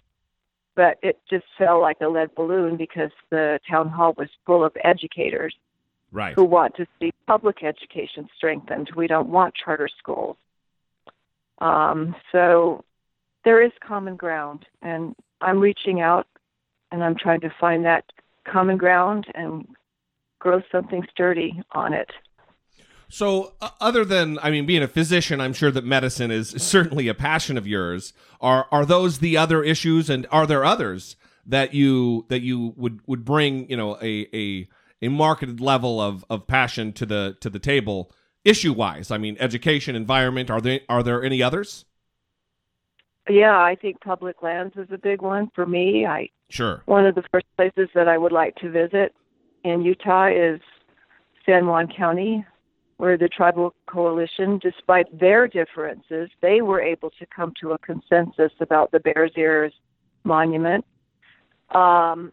But 0.74 0.98
it 1.02 1.18
just 1.28 1.46
fell 1.56 1.80
like 1.80 1.96
a 2.02 2.08
lead 2.08 2.34
balloon 2.34 2.76
because 2.76 3.10
the 3.30 3.58
town 3.68 3.88
hall 3.88 4.14
was 4.16 4.28
full 4.44 4.64
of 4.64 4.76
educators 4.84 5.54
Right. 6.12 6.34
who 6.34 6.44
want 6.44 6.76
to 6.76 6.86
see 7.00 7.12
public 7.26 7.64
education 7.64 8.28
strengthened. 8.36 8.90
We 8.94 9.06
don't 9.06 9.28
want 9.28 9.54
charter 9.54 9.88
schools. 9.98 10.36
Um, 11.58 12.14
so 12.30 12.84
there 13.44 13.62
is 13.62 13.72
common 13.86 14.16
ground, 14.16 14.66
and 14.82 15.14
I'm 15.40 15.58
reaching 15.58 16.00
out 16.00 16.26
and 16.90 17.02
I'm 17.02 17.16
trying 17.16 17.40
to 17.40 17.52
find 17.60 17.84
that 17.84 18.04
common 18.50 18.76
ground 18.76 19.26
and 19.34 19.66
grow 20.38 20.62
something 20.70 21.04
sturdy 21.10 21.60
on 21.72 21.92
it. 21.92 22.10
So, 23.08 23.54
uh, 23.60 23.70
other 23.80 24.04
than, 24.04 24.38
I 24.42 24.50
mean, 24.50 24.66
being 24.66 24.82
a 24.82 24.88
physician, 24.88 25.40
I'm 25.40 25.52
sure 25.52 25.70
that 25.70 25.84
medicine 25.84 26.30
is 26.30 26.50
certainly 26.50 27.08
a 27.08 27.14
passion 27.14 27.56
of 27.56 27.66
yours. 27.66 28.12
Are 28.40 28.66
are 28.72 28.84
those 28.84 29.18
the 29.18 29.36
other 29.36 29.62
issues, 29.62 30.10
and 30.10 30.26
are 30.30 30.46
there 30.46 30.64
others 30.64 31.16
that 31.46 31.72
you 31.72 32.26
that 32.28 32.42
you 32.42 32.74
would 32.76 33.00
would 33.06 33.24
bring, 33.24 33.70
you 33.70 33.76
know, 33.76 33.96
a 34.02 34.26
a 34.34 34.68
a 35.02 35.08
marketed 35.08 35.60
level 35.60 36.00
of 36.00 36.24
of 36.28 36.46
passion 36.46 36.92
to 36.94 37.06
the 37.06 37.36
to 37.40 37.48
the 37.48 37.60
table, 37.60 38.10
issue 38.44 38.72
wise? 38.72 39.12
I 39.12 39.18
mean, 39.18 39.36
education, 39.38 39.94
environment. 39.94 40.50
Are 40.50 40.60
there 40.60 40.80
are 40.88 41.04
there 41.04 41.22
any 41.22 41.42
others? 41.42 41.84
Yeah, 43.28 43.58
I 43.58 43.74
think 43.74 44.00
public 44.00 44.42
lands 44.42 44.76
is 44.76 44.88
a 44.92 44.98
big 44.98 45.20
one 45.20 45.50
for 45.54 45.66
me. 45.66 46.06
I 46.06 46.28
Sure. 46.48 46.82
one 46.86 47.06
of 47.06 47.14
the 47.14 47.24
first 47.32 47.46
places 47.56 47.88
that 47.94 48.08
I 48.08 48.16
would 48.18 48.32
like 48.32 48.54
to 48.56 48.70
visit 48.70 49.14
in 49.64 49.82
Utah 49.82 50.28
is 50.28 50.60
San 51.44 51.66
Juan 51.66 51.88
County, 51.88 52.44
where 52.98 53.16
the 53.16 53.28
tribal 53.28 53.74
coalition, 53.86 54.58
despite 54.58 55.06
their 55.18 55.48
differences, 55.48 56.30
they 56.40 56.62
were 56.62 56.80
able 56.80 57.10
to 57.10 57.26
come 57.26 57.52
to 57.60 57.72
a 57.72 57.78
consensus 57.78 58.52
about 58.60 58.92
the 58.92 59.00
Bears 59.00 59.32
Ears 59.36 59.72
monument. 60.24 60.84
Um, 61.70 62.32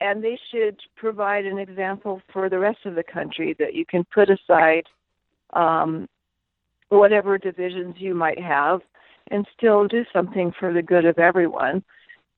and 0.00 0.22
they 0.22 0.38
should 0.50 0.78
provide 0.96 1.46
an 1.46 1.58
example 1.58 2.22
for 2.32 2.48
the 2.48 2.58
rest 2.58 2.78
of 2.84 2.94
the 2.94 3.04
country 3.04 3.54
that 3.58 3.74
you 3.74 3.84
can 3.84 4.04
put 4.04 4.30
aside 4.30 4.84
um, 5.52 6.08
whatever 6.88 7.38
divisions 7.38 7.96
you 7.98 8.14
might 8.14 8.40
have 8.40 8.82
and 9.30 9.46
still 9.56 9.86
do 9.86 10.04
something 10.12 10.52
for 10.58 10.72
the 10.72 10.82
good 10.82 11.04
of 11.04 11.18
everyone. 11.18 11.82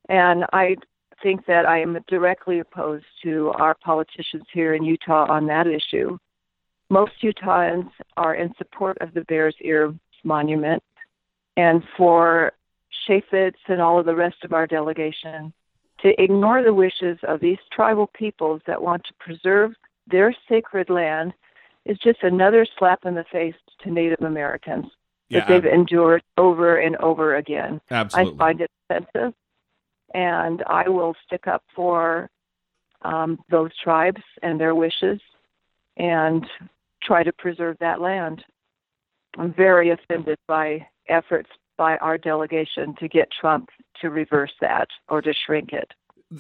And 0.09 0.45
I 0.53 0.77
think 1.23 1.47
that 1.47 1.67
I 1.67 1.81
am 1.81 1.99
directly 2.09 2.59
opposed 2.59 3.07
to 3.23 3.53
our 3.57 3.75
politicians 3.75 4.45
here 4.53 4.75
in 4.75 4.85
Utah 4.85 5.27
on 5.31 5.47
that 5.47 5.67
issue. 5.67 6.19
Most 6.91 7.13
Utahns 7.23 7.91
are 8.17 8.35
in 8.35 8.55
support 8.59 8.99
of 9.01 9.15
the 9.15 9.23
Bears 9.23 9.57
Ear 9.61 9.95
Monument, 10.23 10.83
and 11.57 11.83
for 11.97 12.53
Chaffetz 13.09 13.55
and 13.69 13.81
all 13.81 13.99
of 13.99 14.07
the 14.07 14.15
rest 14.15 14.37
of 14.45 14.53
our 14.53 14.67
delegation 14.67 15.53
to 16.01 16.23
ignore 16.23 16.63
the 16.63 16.75
wishes 16.75 17.19
of 17.27 17.41
these 17.41 17.59
tribal 17.73 18.09
peoples 18.09 18.61
that 18.67 18.81
want 18.81 19.03
to 19.05 19.15
preserve 19.19 19.73
their 20.07 20.35
sacred 20.49 20.91
land 20.91 21.33
is 21.87 21.99
just 21.99 22.23
another 22.23 22.67
slap 22.79 23.05
in 23.05 23.15
the 23.15 23.25
face 23.33 23.55
to 23.83 23.91
Native 23.91 24.21
Americans 24.21 24.87
Yeah, 25.35 25.47
that 25.47 25.63
they've 25.63 25.73
endured 25.73 26.23
over 26.37 26.77
and 26.77 26.97
over 26.97 27.35
again. 27.37 27.81
Absolutely. 27.91 28.35
I 28.35 28.39
find 28.39 28.61
it 28.61 28.71
offensive, 28.89 29.35
and 30.15 30.63
I 30.67 30.89
will 30.89 31.15
stick 31.27 31.47
up 31.47 31.63
for 31.75 32.31
um, 33.03 33.39
those 33.51 33.71
tribes 33.83 34.23
and 34.43 34.61
their 34.61 34.75
wishes 34.75 35.21
and 35.97 36.47
try 37.03 37.23
to 37.23 37.33
preserve 37.33 37.77
that 37.81 38.01
land. 38.01 38.45
I'm 39.37 39.53
very 39.53 39.91
offended 39.91 40.39
by 40.47 40.87
efforts 41.09 41.51
by 41.77 41.97
our 41.99 42.17
delegation 42.17 42.95
to 43.01 43.09
get 43.09 43.29
Trump 43.31 43.69
to 44.01 44.11
reverse 44.11 44.53
that 44.61 44.89
or 45.09 45.21
to 45.21 45.35
shrink 45.35 45.73
it. 45.73 45.93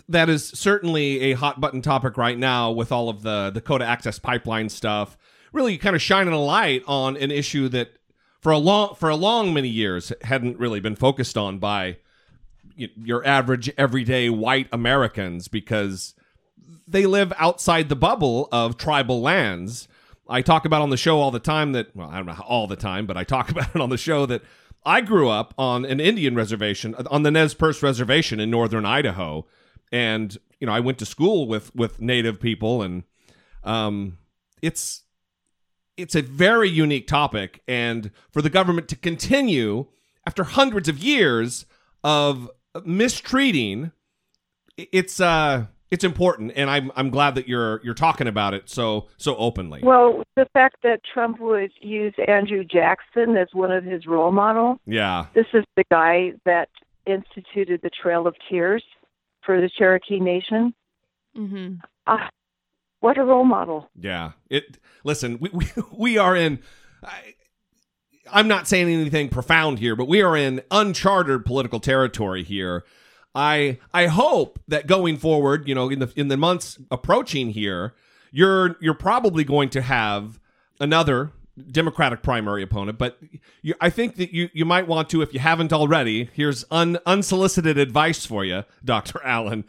that 0.08 0.28
is 0.28 0.48
certainly 0.48 1.20
a 1.20 1.32
hot 1.34 1.60
button 1.60 1.82
topic 1.82 2.16
right 2.16 2.38
now 2.38 2.70
with 2.70 2.90
all 2.92 3.08
of 3.08 3.22
the 3.22 3.50
Dakota 3.50 3.84
Access 3.84 4.18
Pipeline 4.18 4.68
stuff. 4.68 5.16
Really, 5.52 5.78
kind 5.78 5.94
of 5.94 6.02
shining 6.02 6.32
a 6.32 6.40
light 6.40 6.82
on 6.86 7.16
an 7.16 7.30
issue 7.30 7.68
that 7.68 7.96
for 8.44 8.52
a 8.52 8.58
long 8.58 8.94
for 8.94 9.08
a 9.08 9.16
long 9.16 9.54
many 9.54 9.70
years 9.70 10.12
hadn't 10.20 10.58
really 10.58 10.78
been 10.78 10.94
focused 10.94 11.38
on 11.38 11.58
by 11.58 11.96
your 12.76 13.26
average 13.26 13.70
everyday 13.78 14.28
white 14.28 14.68
Americans 14.70 15.48
because 15.48 16.14
they 16.86 17.06
live 17.06 17.32
outside 17.38 17.88
the 17.88 17.96
bubble 17.96 18.50
of 18.52 18.76
tribal 18.76 19.22
lands. 19.22 19.88
I 20.28 20.42
talk 20.42 20.66
about 20.66 20.82
on 20.82 20.90
the 20.90 20.98
show 20.98 21.20
all 21.20 21.30
the 21.30 21.38
time 21.38 21.72
that, 21.72 21.96
well, 21.96 22.10
I 22.10 22.16
don't 22.16 22.26
know 22.26 22.44
all 22.46 22.66
the 22.66 22.76
time, 22.76 23.06
but 23.06 23.16
I 23.16 23.24
talk 23.24 23.50
about 23.50 23.74
it 23.74 23.80
on 23.80 23.88
the 23.88 23.96
show 23.96 24.26
that 24.26 24.42
I 24.84 25.00
grew 25.00 25.30
up 25.30 25.54
on 25.56 25.86
an 25.86 25.98
Indian 25.98 26.34
reservation, 26.34 26.94
on 26.94 27.22
the 27.22 27.30
Nez 27.30 27.54
Perce 27.54 27.82
Reservation 27.82 28.40
in 28.40 28.50
northern 28.50 28.84
Idaho. 28.84 29.46
And, 29.90 30.36
you 30.60 30.66
know, 30.66 30.72
I 30.74 30.80
went 30.80 30.98
to 30.98 31.06
school 31.06 31.48
with, 31.48 31.74
with 31.74 31.98
native 31.98 32.40
people 32.40 32.82
and, 32.82 33.04
um, 33.62 34.18
it's, 34.60 35.03
it's 35.96 36.14
a 36.14 36.22
very 36.22 36.68
unique 36.68 37.06
topic. 37.06 37.62
And 37.68 38.10
for 38.32 38.42
the 38.42 38.50
government 38.50 38.88
to 38.88 38.96
continue 38.96 39.86
after 40.26 40.44
hundreds 40.44 40.88
of 40.88 40.98
years 40.98 41.66
of 42.02 42.50
mistreating, 42.84 43.92
it's, 44.76 45.20
uh, 45.20 45.66
it's 45.90 46.02
important, 46.02 46.52
and 46.56 46.68
I'm 46.68 46.90
I'm 46.96 47.08
glad 47.10 47.36
that 47.36 47.46
you're 47.46 47.80
you're 47.84 47.94
talking 47.94 48.26
about 48.26 48.52
it 48.52 48.68
so 48.68 49.06
so 49.16 49.36
openly. 49.36 49.80
Well, 49.84 50.24
the 50.34 50.46
fact 50.52 50.78
that 50.82 51.02
Trump 51.04 51.38
would 51.38 51.70
use 51.80 52.12
Andrew 52.26 52.64
Jackson 52.64 53.36
as 53.36 53.46
one 53.52 53.70
of 53.70 53.84
his 53.84 54.04
role 54.04 54.32
models. 54.32 54.78
Yeah. 54.86 55.26
This 55.34 55.46
is 55.54 55.62
the 55.76 55.84
guy 55.92 56.32
that 56.46 56.68
instituted 57.06 57.80
the 57.82 57.90
Trail 57.90 58.26
of 58.26 58.34
Tears 58.50 58.82
for 59.44 59.60
the 59.60 59.70
Cherokee 59.78 60.18
Nation. 60.18 60.74
Mm-hmm. 61.36 61.74
Ah, 62.08 62.28
what 63.04 63.18
a 63.18 63.24
role 63.24 63.44
model. 63.44 63.88
Yeah. 63.98 64.32
It. 64.50 64.78
Listen, 65.04 65.38
we 65.40 65.50
we, 65.52 65.66
we 65.96 66.18
are 66.18 66.34
in. 66.36 66.60
I, 67.02 67.34
I'm 68.32 68.48
not 68.48 68.66
saying 68.66 68.88
anything 68.88 69.28
profound 69.28 69.78
here, 69.78 69.94
but 69.94 70.08
we 70.08 70.22
are 70.22 70.36
in 70.36 70.62
uncharted 70.70 71.44
political 71.44 71.78
territory 71.78 72.42
here 72.42 72.84
I 73.34 73.78
I 73.92 74.06
hope 74.06 74.60
that 74.68 74.86
going 74.86 75.16
forward, 75.16 75.68
you 75.68 75.74
know, 75.74 75.88
in 75.88 75.98
the 75.98 76.12
in 76.16 76.28
the 76.28 76.36
months 76.36 76.78
approaching 76.90 77.50
here, 77.50 77.94
you're 78.30 78.76
you're 78.80 78.94
probably 78.94 79.44
going 79.44 79.70
to 79.70 79.82
have 79.82 80.38
another 80.78 81.32
Democratic 81.70 82.22
primary 82.22 82.62
opponent, 82.62 82.98
but 82.98 83.18
you, 83.62 83.74
I 83.80 83.90
think 83.90 84.16
that 84.16 84.32
you 84.32 84.50
you 84.52 84.64
might 84.64 84.86
want 84.86 85.10
to, 85.10 85.22
if 85.22 85.34
you 85.34 85.40
haven't 85.40 85.72
already. 85.72 86.30
Here's 86.32 86.64
un, 86.70 86.98
unsolicited 87.06 87.76
advice 87.76 88.24
for 88.24 88.44
you, 88.44 88.64
Doctor 88.84 89.20
Allen. 89.24 89.64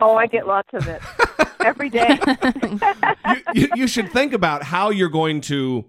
Oh, 0.00 0.14
I 0.14 0.26
get 0.26 0.46
lots 0.46 0.68
of 0.74 0.86
it 0.86 1.02
every 1.64 1.90
day. 1.90 2.18
you, 3.28 3.42
you, 3.54 3.68
you 3.76 3.86
should 3.86 4.10
think 4.12 4.32
about 4.32 4.62
how 4.62 4.90
you're 4.90 5.08
going 5.08 5.40
to 5.42 5.84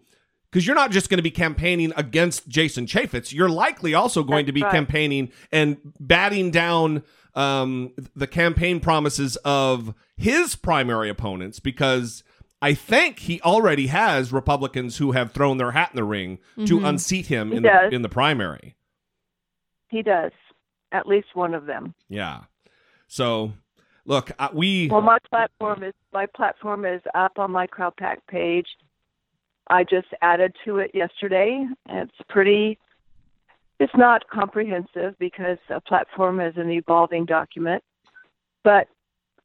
because 0.52 0.66
you're 0.66 0.76
not 0.76 0.90
just 0.92 1.10
going 1.10 1.18
to 1.20 1.24
be 1.24 1.30
campaigning 1.32 1.94
against 1.96 2.48
Jason 2.48 2.86
Chaffetz. 2.88 3.32
You're 3.32 3.50
likely 3.50 3.94
also 3.94 4.24
going 4.24 4.46
That's 4.46 4.48
to 4.48 4.54
be 4.54 4.64
right. 4.64 4.72
campaigning 4.72 5.32
and 5.52 5.78
batting 6.00 6.50
down 6.50 7.04
um, 7.36 7.94
the 8.16 8.26
campaign 8.26 8.80
promises 8.80 9.36
of 9.46 9.94
his 10.18 10.56
primary 10.56 11.08
opponents 11.08 11.60
because 11.60 12.24
I 12.64 12.74
think 12.74 13.20
he 13.20 13.40
already 13.42 13.88
has 13.88 14.34
Republicans 14.34 14.98
who 14.98 15.12
have 15.12 15.32
thrown 15.34 15.58
their 15.58 15.72
hat 15.72 15.92
in 15.92 15.96
the 15.98 16.04
ring 16.04 16.40
to 16.66 16.80
Mhm. 16.80 16.88
unseat 16.90 17.28
him 17.28 17.52
He 17.52 17.58
in 17.58 17.64
the, 17.64 17.90
in 17.90 18.02
the 18.02 18.10
primary. 18.10 18.76
he 19.88 20.02
does, 20.02 20.32
at 20.92 21.06
least 21.08 21.28
one 21.36 21.54
of 21.54 21.68
them. 21.68 21.94
Yeah. 22.10 22.42
So, 23.08 23.54
look, 24.10 24.32
uh, 24.38 24.50
we 24.54 24.90
Well, 24.90 25.02
my 25.02 25.20
platform 25.30 25.84
is 25.84 25.94
my 26.12 26.26
platform 26.26 26.84
is 26.84 27.02
up 27.16 27.40
on 27.40 27.52
my 27.52 27.68
CrowdPAC 27.68 28.18
page. 28.28 28.68
I 29.68 29.84
just 29.84 30.08
added 30.22 30.54
to 30.66 30.80
it 30.80 30.92
yesterday. 30.94 31.66
It's 31.88 32.12
pretty. 32.28 32.78
It's 33.80 33.96
not 33.96 34.28
comprehensive 34.28 35.18
because 35.20 35.58
a 35.70 35.80
platform 35.80 36.42
is 36.42 36.58
an 36.58 36.70
evolving 36.70 37.24
document, 37.24 37.82
but 38.62 38.88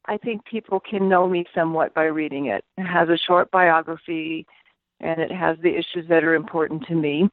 I 0.07 0.17
think 0.17 0.43
people 0.43 0.81
can 0.81 1.07
know 1.07 1.27
me 1.27 1.45
somewhat 1.55 1.93
by 1.93 2.05
reading 2.05 2.47
it. 2.47 2.65
It 2.77 2.83
has 2.83 3.07
a 3.07 3.17
short 3.17 3.49
biography, 3.49 4.45
and 4.99 5.21
it 5.21 5.31
has 5.31 5.57
the 5.61 5.69
issues 5.69 6.09
that 6.09 6.25
are 6.25 6.35
important 6.35 6.85
to 6.87 6.95
me. 6.95 7.29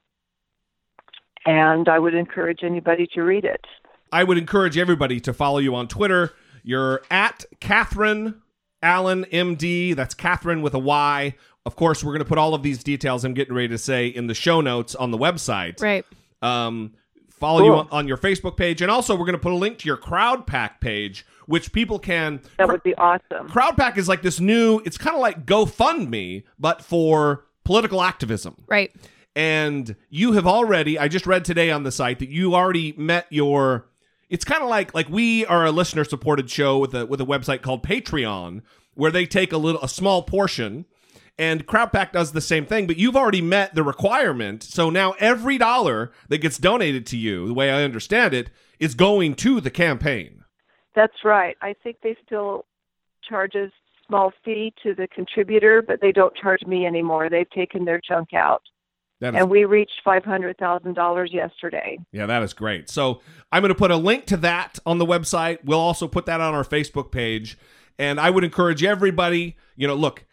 And 1.44 1.88
I 1.88 1.98
would 1.98 2.14
encourage 2.14 2.60
anybody 2.62 3.08
to 3.14 3.22
read 3.22 3.44
it. 3.44 3.64
I 4.12 4.22
would 4.22 4.38
encourage 4.38 4.78
everybody 4.78 5.18
to 5.20 5.32
follow 5.32 5.58
you 5.58 5.74
on 5.74 5.88
Twitter. 5.88 6.34
You're 6.62 7.02
at 7.10 7.44
Kathryn 7.60 8.36
Allen 8.82 9.24
MD. 9.32 9.94
That's 9.94 10.14
Kathryn 10.14 10.62
with 10.62 10.74
a 10.74 10.78
Y. 10.78 11.34
Of 11.64 11.76
course, 11.76 12.02
we're 12.02 12.12
going 12.12 12.24
to 12.24 12.28
put 12.28 12.38
all 12.38 12.54
of 12.54 12.62
these 12.62 12.82
details 12.82 13.24
I'm 13.24 13.34
getting 13.34 13.54
ready 13.54 13.68
to 13.68 13.78
say 13.78 14.08
in 14.08 14.26
the 14.26 14.34
show 14.34 14.60
notes 14.60 14.94
on 14.94 15.10
the 15.10 15.18
website. 15.18 15.80
Right. 15.80 16.04
Um, 16.42 16.94
follow 17.30 17.64
you 17.64 17.72
on, 17.74 17.88
on 17.92 18.08
your 18.08 18.16
Facebook 18.16 18.56
page, 18.56 18.82
and 18.82 18.90
also 18.90 19.14
we're 19.14 19.26
going 19.26 19.34
to 19.34 19.38
put 19.38 19.52
a 19.52 19.56
link 19.56 19.78
to 19.78 19.86
your 19.86 19.96
CrowdPAC 19.96 20.80
page, 20.80 21.24
which 21.46 21.72
people 21.72 21.98
can. 22.00 22.40
That 22.58 22.66
would 22.68 22.82
be 22.82 22.94
awesome. 22.96 23.48
CrowdPAC 23.48 23.96
is 23.96 24.08
like 24.08 24.22
this 24.22 24.40
new. 24.40 24.80
It's 24.84 24.98
kind 24.98 25.14
of 25.14 25.20
like 25.22 25.46
GoFundMe, 25.46 26.42
but 26.58 26.82
for 26.82 27.44
political 27.64 28.02
activism 28.02 28.56
Right. 28.66 28.92
and 29.36 29.94
you 30.10 30.32
have 30.32 30.48
already 30.48 30.98
i 30.98 31.06
just 31.06 31.28
read 31.28 31.44
today 31.44 31.70
on 31.70 31.84
the 31.84 31.92
site 31.92 32.18
that 32.18 32.28
you 32.28 32.56
already 32.56 32.92
met 32.96 33.24
your 33.30 33.86
it's 34.32 34.44
kind 34.44 34.62
of 34.62 34.68
like 34.68 34.94
like 34.94 35.08
we 35.08 35.46
are 35.46 35.64
a 35.64 35.70
listener 35.70 36.04
supported 36.04 36.50
show 36.50 36.78
with 36.78 36.94
a 36.94 37.06
with 37.06 37.20
a 37.20 37.26
website 37.26 37.62
called 37.62 37.84
patreon 37.84 38.62
where 38.94 39.10
they 39.10 39.26
take 39.26 39.52
a 39.52 39.58
little 39.58 39.80
a 39.82 39.88
small 39.88 40.22
portion 40.22 40.84
and 41.38 41.66
CrowdPAC 41.66 42.12
does 42.12 42.32
the 42.32 42.40
same 42.40 42.66
thing 42.66 42.86
but 42.86 42.96
you've 42.96 43.16
already 43.16 43.42
met 43.42 43.74
the 43.74 43.82
requirement 43.82 44.62
so 44.62 44.90
now 44.90 45.12
every 45.18 45.58
dollar 45.58 46.10
that 46.28 46.38
gets 46.38 46.58
donated 46.58 47.06
to 47.06 47.16
you 47.16 47.46
the 47.46 47.54
way 47.54 47.70
i 47.70 47.84
understand 47.84 48.34
it 48.34 48.50
is 48.80 48.94
going 48.94 49.34
to 49.34 49.60
the 49.60 49.70
campaign 49.70 50.42
That's 50.94 51.24
right. 51.24 51.56
I 51.62 51.74
think 51.82 51.98
they 52.02 52.16
still 52.24 52.66
charge 53.28 53.54
a 53.54 53.70
small 54.06 54.32
fee 54.44 54.74
to 54.82 54.94
the 54.94 55.08
contributor, 55.08 55.82
but 55.82 56.00
they 56.00 56.12
don't 56.12 56.34
charge 56.36 56.62
me 56.66 56.86
anymore. 56.86 57.30
They've 57.30 57.48
taken 57.50 57.84
their 57.84 58.00
chunk 58.00 58.34
out. 58.34 58.62
Is 59.28 59.40
And 59.40 59.50
we 59.50 59.64
reached 59.64 60.00
five 60.04 60.24
hundred 60.24 60.58
thousand 60.58 60.94
dollars 60.94 61.30
yesterday. 61.32 61.98
Yeah, 62.12 62.26
that 62.26 62.42
is 62.42 62.52
great. 62.52 62.90
So 62.90 63.20
I'm 63.50 63.62
going 63.62 63.68
to 63.68 63.74
put 63.74 63.90
a 63.90 63.96
link 63.96 64.26
to 64.26 64.36
that 64.38 64.78
on 64.84 64.98
the 64.98 65.06
website. 65.06 65.58
We'll 65.64 65.80
also 65.80 66.08
put 66.08 66.26
that 66.26 66.40
on 66.40 66.54
our 66.54 66.64
Facebook 66.64 67.10
page. 67.10 67.58
And 67.98 68.18
I 68.18 68.30
would 68.30 68.42
encourage 68.42 68.82
everybody, 68.82 69.56
you 69.76 69.86
know, 69.86 69.94
look, 69.94 70.24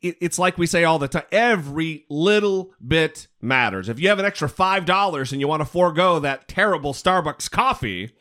it's 0.00 0.38
like 0.38 0.56
we 0.56 0.66
say 0.66 0.84
all 0.84 0.98
the 0.98 1.08
time 1.08 1.24
every 1.32 2.06
little 2.08 2.72
bit 2.86 3.26
matters. 3.40 3.88
If 3.88 3.98
you 3.98 4.08
have 4.08 4.18
an 4.18 4.24
extra 4.24 4.48
$5 4.48 5.32
and 5.32 5.40
you 5.40 5.48
want 5.48 5.60
to 5.60 5.66
forego 5.66 6.20
that 6.20 6.48
terrible 6.48 6.92
Starbucks 6.92 7.50
coffee, 7.50 8.12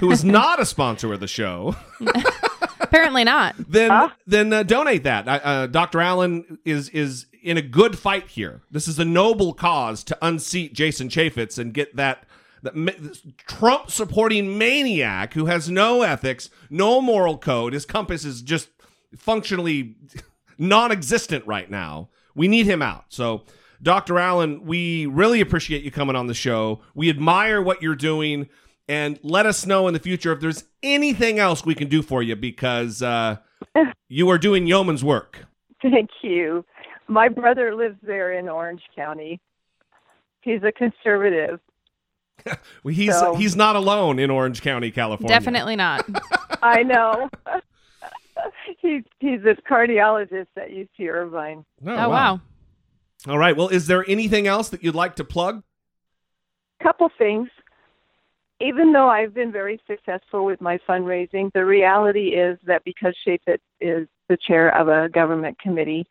who 0.00 0.10
is 0.10 0.24
not 0.24 0.60
a 0.60 0.66
sponsor 0.66 1.12
of 1.12 1.20
the 1.20 1.26
show, 1.26 1.74
Apparently 2.90 3.22
not. 3.22 3.54
then 3.68 3.90
Huh? 3.90 4.10
then 4.26 4.52
uh, 4.52 4.62
donate 4.64 5.04
that. 5.04 5.28
Uh, 5.28 5.40
uh, 5.42 5.66
Dr. 5.68 6.00
Allen 6.00 6.58
is 6.64 6.88
is 6.88 7.26
in 7.42 7.56
a 7.56 7.62
good 7.62 7.96
fight 7.98 8.26
here. 8.28 8.62
This 8.70 8.88
is 8.88 8.98
a 8.98 9.04
noble 9.04 9.52
cause 9.54 10.02
to 10.04 10.18
unseat 10.20 10.74
Jason 10.74 11.08
Chaffetz 11.08 11.56
and 11.58 11.72
get 11.72 11.94
that 11.96 12.24
that 12.62 12.74
Trump 13.46 13.90
supporting 13.90 14.58
maniac 14.58 15.34
who 15.34 15.46
has 15.46 15.70
no 15.70 16.02
ethics, 16.02 16.50
no 16.68 17.00
moral 17.00 17.38
code. 17.38 17.72
His 17.72 17.86
compass 17.86 18.24
is 18.24 18.42
just 18.42 18.68
functionally 19.16 19.94
non-existent 20.58 21.46
right 21.46 21.70
now. 21.70 22.08
We 22.34 22.48
need 22.48 22.66
him 22.66 22.82
out. 22.82 23.04
So. 23.08 23.44
Dr. 23.82 24.18
Allen, 24.18 24.66
we 24.66 25.06
really 25.06 25.40
appreciate 25.40 25.82
you 25.82 25.90
coming 25.90 26.14
on 26.14 26.26
the 26.26 26.34
show. 26.34 26.82
We 26.94 27.08
admire 27.08 27.62
what 27.62 27.80
you're 27.80 27.96
doing 27.96 28.46
and 28.90 29.20
let 29.22 29.46
us 29.46 29.64
know 29.64 29.86
in 29.86 29.94
the 29.94 30.00
future 30.00 30.32
if 30.32 30.40
there's 30.40 30.64
anything 30.82 31.38
else 31.38 31.64
we 31.64 31.76
can 31.76 31.86
do 31.86 32.02
for 32.02 32.24
you 32.24 32.34
because 32.34 33.02
uh, 33.02 33.36
you 34.08 34.28
are 34.30 34.36
doing 34.36 34.66
yeoman's 34.66 35.04
work. 35.04 35.46
Thank 35.80 36.10
you. 36.22 36.64
My 37.06 37.28
brother 37.28 37.76
lives 37.76 37.98
there 38.02 38.32
in 38.36 38.48
Orange 38.48 38.82
County. 38.96 39.40
He's 40.42 40.62
a 40.64 40.72
conservative. 40.72 41.60
Well, 42.82 42.94
He's 42.94 43.12
So- 43.12 43.34
he's 43.34 43.54
not 43.54 43.76
alone 43.76 44.18
in 44.18 44.30
Orange 44.30 44.62
County, 44.62 44.90
California. 44.90 45.28
Definitely 45.28 45.76
not. 45.76 46.08
I 46.62 46.82
know. 46.82 47.28
he's 48.80 49.02
he's 49.18 49.40
a 49.40 49.54
cardiologist 49.70 50.46
at 50.56 50.70
UC 50.70 51.06
Irvine. 51.06 51.66
Oh, 51.86 52.08
wow. 52.08 52.40
All 53.28 53.36
right. 53.36 53.54
Well, 53.54 53.68
is 53.68 53.86
there 53.88 54.08
anything 54.08 54.46
else 54.46 54.70
that 54.70 54.82
you'd 54.82 54.94
like 54.94 55.16
to 55.16 55.24
plug? 55.24 55.62
couple 56.82 57.10
things. 57.18 57.50
Even 58.60 58.92
though 58.92 59.08
I've 59.08 59.32
been 59.32 59.50
very 59.50 59.80
successful 59.86 60.44
with 60.44 60.60
my 60.60 60.78
fundraising, 60.88 61.50
the 61.52 61.64
reality 61.64 62.30
is 62.34 62.58
that 62.66 62.84
because 62.84 63.14
Chaffetz 63.26 63.58
is 63.80 64.06
the 64.28 64.36
chair 64.36 64.76
of 64.76 64.88
a 64.88 65.08
government 65.08 65.58
committee, 65.58 66.06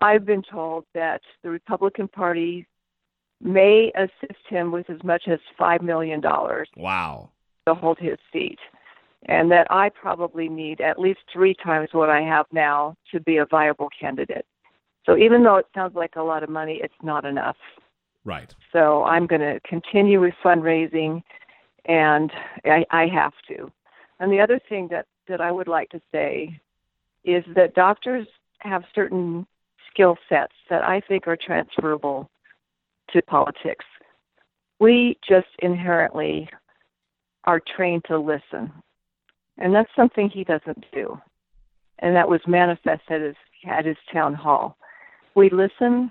I've 0.00 0.24
been 0.24 0.42
told 0.42 0.84
that 0.94 1.20
the 1.42 1.50
Republican 1.50 2.08
Party 2.08 2.66
may 3.40 3.92
assist 3.96 4.40
him 4.48 4.70
with 4.70 4.88
as 4.88 5.02
much 5.02 5.24
as 5.26 5.38
$5 5.58 5.82
million 5.82 6.22
to 6.22 7.74
hold 7.74 7.98
his 7.98 8.18
seat. 8.32 8.58
And 9.26 9.50
that 9.50 9.66
I 9.70 9.88
probably 9.88 10.48
need 10.48 10.80
at 10.80 10.98
least 10.98 11.20
three 11.32 11.54
times 11.54 11.88
what 11.92 12.10
I 12.10 12.20
have 12.20 12.46
now 12.52 12.94
to 13.12 13.20
be 13.20 13.38
a 13.38 13.46
viable 13.46 13.88
candidate. 13.98 14.44
So 15.06 15.16
even 15.16 15.42
though 15.42 15.56
it 15.56 15.66
sounds 15.74 15.94
like 15.94 16.16
a 16.16 16.22
lot 16.22 16.42
of 16.42 16.50
money, 16.50 16.80
it's 16.82 16.94
not 17.02 17.24
enough. 17.24 17.56
Right. 18.24 18.54
So 18.72 19.04
I'm 19.04 19.26
going 19.26 19.40
to 19.40 19.60
continue 19.66 20.20
with 20.20 20.34
fundraising, 20.44 21.22
and 21.86 22.32
I, 22.64 22.84
I 22.90 23.06
have 23.06 23.34
to. 23.48 23.70
And 24.20 24.32
the 24.32 24.40
other 24.40 24.60
thing 24.68 24.88
that, 24.90 25.06
that 25.28 25.40
I 25.40 25.50
would 25.52 25.68
like 25.68 25.90
to 25.90 26.00
say 26.12 26.60
is 27.24 27.44
that 27.54 27.74
doctors 27.74 28.26
have 28.58 28.84
certain 28.94 29.46
skill 29.90 30.16
sets 30.28 30.54
that 30.70 30.82
I 30.82 31.00
think 31.00 31.26
are 31.26 31.36
transferable 31.36 32.30
to 33.12 33.22
politics. 33.22 33.84
We 34.80 35.18
just 35.26 35.48
inherently 35.60 36.48
are 37.44 37.60
trained 37.76 38.04
to 38.06 38.18
listen. 38.18 38.72
And 39.58 39.74
that's 39.74 39.90
something 39.94 40.28
he 40.28 40.44
doesn't 40.44 40.84
do. 40.92 41.18
And 42.00 42.16
that 42.16 42.28
was 42.28 42.40
manifested 42.46 43.00
at 43.10 43.20
his, 43.20 43.36
at 43.68 43.84
his 43.84 43.96
town 44.12 44.34
hall. 44.34 44.76
We 45.34 45.50
listen, 45.50 46.10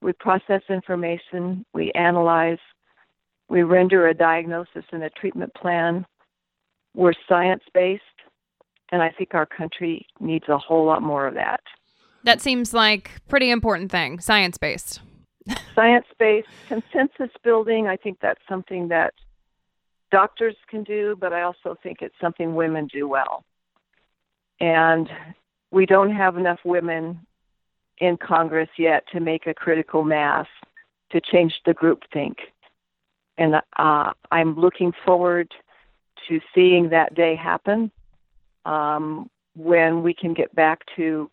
we 0.00 0.12
process 0.12 0.62
information, 0.68 1.64
we 1.74 1.92
analyze, 1.92 2.58
we 3.48 3.62
render 3.62 4.08
a 4.08 4.14
diagnosis 4.14 4.84
and 4.92 5.02
a 5.02 5.10
treatment 5.10 5.54
plan. 5.54 6.04
We're 6.94 7.12
science 7.28 7.62
based, 7.72 8.02
and 8.90 9.02
I 9.02 9.10
think 9.10 9.34
our 9.34 9.46
country 9.46 10.06
needs 10.20 10.48
a 10.48 10.58
whole 10.58 10.84
lot 10.84 11.02
more 11.02 11.26
of 11.26 11.34
that. 11.34 11.60
That 12.24 12.40
seems 12.40 12.74
like 12.74 13.10
pretty 13.28 13.50
important 13.50 13.90
thing, 13.90 14.18
science 14.20 14.58
based. 14.58 15.00
science 15.74 16.06
based 16.18 16.48
consensus 16.68 17.30
building, 17.44 17.86
I 17.86 17.96
think 17.96 18.18
that's 18.20 18.40
something 18.48 18.88
that 18.88 19.14
doctors 20.10 20.56
can 20.68 20.82
do, 20.82 21.16
but 21.20 21.32
I 21.32 21.42
also 21.42 21.76
think 21.82 21.98
it's 22.00 22.14
something 22.20 22.54
women 22.54 22.88
do 22.92 23.06
well. 23.08 23.44
And 24.60 25.08
we 25.70 25.86
don't 25.86 26.10
have 26.10 26.36
enough 26.36 26.60
women 26.64 27.20
in 27.98 28.16
Congress 28.16 28.68
yet 28.78 29.04
to 29.12 29.20
make 29.20 29.46
a 29.46 29.54
critical 29.54 30.04
mass 30.04 30.46
to 31.10 31.20
change 31.20 31.60
the 31.64 31.74
group 31.74 32.02
think. 32.12 32.38
And 33.38 33.56
uh, 33.78 34.12
I'm 34.30 34.56
looking 34.56 34.92
forward 35.04 35.52
to 36.28 36.40
seeing 36.54 36.88
that 36.90 37.14
day 37.14 37.36
happen 37.36 37.90
um, 38.64 39.30
when 39.54 40.02
we 40.02 40.14
can 40.14 40.34
get 40.34 40.54
back 40.54 40.80
to 40.96 41.30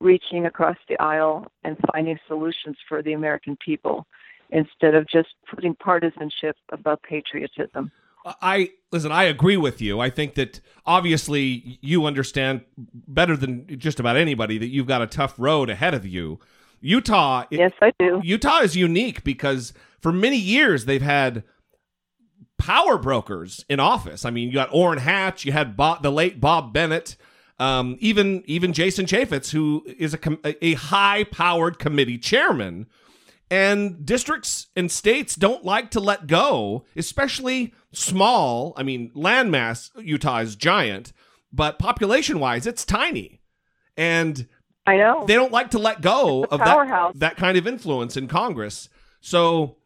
reaching 0.00 0.46
across 0.46 0.76
the 0.88 0.98
aisle 1.00 1.46
and 1.64 1.76
finding 1.92 2.18
solutions 2.28 2.76
for 2.88 3.02
the 3.02 3.12
American 3.12 3.56
people 3.64 4.06
instead 4.50 4.94
of 4.94 5.08
just 5.08 5.28
putting 5.50 5.74
partisanship 5.74 6.56
above 6.70 7.00
patriotism. 7.02 7.90
I 8.24 8.70
listen, 8.90 9.12
I 9.12 9.24
agree 9.24 9.58
with 9.58 9.82
you. 9.82 10.00
I 10.00 10.08
think 10.08 10.34
that 10.34 10.60
obviously 10.86 11.78
you 11.82 12.06
understand 12.06 12.62
better 12.76 13.36
than 13.36 13.78
just 13.78 14.00
about 14.00 14.16
anybody 14.16 14.56
that 14.56 14.68
you've 14.68 14.86
got 14.86 15.02
a 15.02 15.06
tough 15.06 15.34
road 15.38 15.68
ahead 15.68 15.92
of 15.92 16.06
you. 16.06 16.38
Utah 16.80 17.44
Yes, 17.50 17.72
I 17.82 17.92
do. 17.98 18.20
Utah 18.22 18.60
is 18.60 18.76
unique 18.76 19.24
because 19.24 19.74
for 20.04 20.12
many 20.12 20.36
years 20.36 20.84
they've 20.84 21.00
had 21.00 21.44
power 22.58 22.98
brokers 22.98 23.64
in 23.70 23.80
office. 23.80 24.26
I 24.26 24.30
mean, 24.30 24.48
you 24.48 24.54
got 24.54 24.68
Orrin 24.70 24.98
Hatch, 24.98 25.46
you 25.46 25.52
had 25.52 25.78
Bob, 25.78 26.02
the 26.02 26.12
late 26.12 26.42
Bob 26.42 26.74
Bennett, 26.74 27.16
um, 27.58 27.96
even 28.00 28.42
even 28.44 28.74
Jason 28.74 29.06
Chaffetz, 29.06 29.50
who 29.50 29.82
is 29.98 30.12
a, 30.12 30.18
a 30.62 30.74
high 30.74 31.24
powered 31.24 31.78
committee 31.78 32.18
chairman. 32.18 32.86
And 33.50 34.04
districts 34.04 34.66
and 34.76 34.92
states 34.92 35.36
don't 35.36 35.64
like 35.64 35.90
to 35.92 36.00
let 36.00 36.26
go, 36.26 36.84
especially 36.96 37.72
small. 37.92 38.74
I 38.76 38.82
mean, 38.82 39.10
landmass, 39.16 39.88
Utah 39.96 40.40
is 40.40 40.54
giant, 40.54 41.14
but 41.50 41.78
population 41.78 42.40
wise, 42.40 42.66
it's 42.66 42.84
tiny. 42.84 43.40
And 43.96 44.48
I 44.86 44.98
know. 44.98 45.24
They 45.24 45.34
don't 45.34 45.52
like 45.52 45.70
to 45.70 45.78
let 45.78 46.02
go 46.02 46.44
of 46.44 46.60
that, 46.60 47.12
that 47.14 47.36
kind 47.38 47.56
of 47.56 47.66
influence 47.66 48.18
in 48.18 48.28
Congress. 48.28 48.90
So 49.22 49.78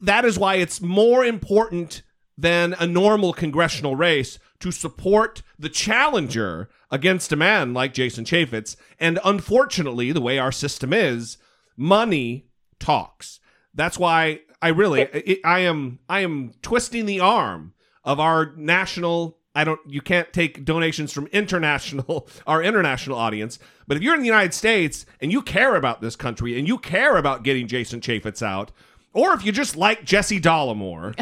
that 0.00 0.24
is 0.24 0.38
why 0.38 0.56
it's 0.56 0.80
more 0.80 1.24
important 1.24 2.02
than 2.36 2.74
a 2.78 2.86
normal 2.86 3.32
congressional 3.32 3.96
race 3.96 4.38
to 4.60 4.70
support 4.70 5.42
the 5.58 5.68
challenger 5.68 6.68
against 6.90 7.32
a 7.32 7.36
man 7.36 7.74
like 7.74 7.92
Jason 7.92 8.24
Chaffetz. 8.24 8.76
And 8.98 9.18
unfortunately, 9.24 10.12
the 10.12 10.20
way 10.20 10.38
our 10.38 10.52
system 10.52 10.92
is, 10.92 11.38
money 11.76 12.46
talks. 12.78 13.40
That's 13.74 13.98
why 13.98 14.40
I 14.62 14.68
really 14.68 15.02
it, 15.02 15.40
I 15.44 15.60
am 15.60 15.98
I 16.08 16.20
am 16.20 16.52
twisting 16.62 17.06
the 17.06 17.20
arm 17.20 17.74
of 18.04 18.18
our 18.20 18.52
national 18.56 19.38
I 19.54 19.64
don't 19.64 19.80
you 19.86 20.00
can't 20.00 20.32
take 20.32 20.64
donations 20.64 21.12
from 21.12 21.26
international 21.28 22.28
our 22.46 22.62
international 22.62 23.16
audience, 23.16 23.58
but 23.86 23.96
if 23.96 24.02
you're 24.02 24.14
in 24.14 24.20
the 24.20 24.26
United 24.26 24.54
States 24.54 25.06
and 25.20 25.32
you 25.32 25.42
care 25.42 25.76
about 25.76 26.00
this 26.00 26.16
country 26.16 26.58
and 26.58 26.66
you 26.66 26.78
care 26.78 27.16
about 27.16 27.42
getting 27.42 27.68
Jason 27.68 28.00
Chaffetz 28.00 28.42
out, 28.42 28.72
or 29.18 29.34
if 29.34 29.44
you 29.44 29.50
just 29.50 29.76
like 29.76 30.04
Jesse 30.04 30.40
Dollemore, 30.40 31.12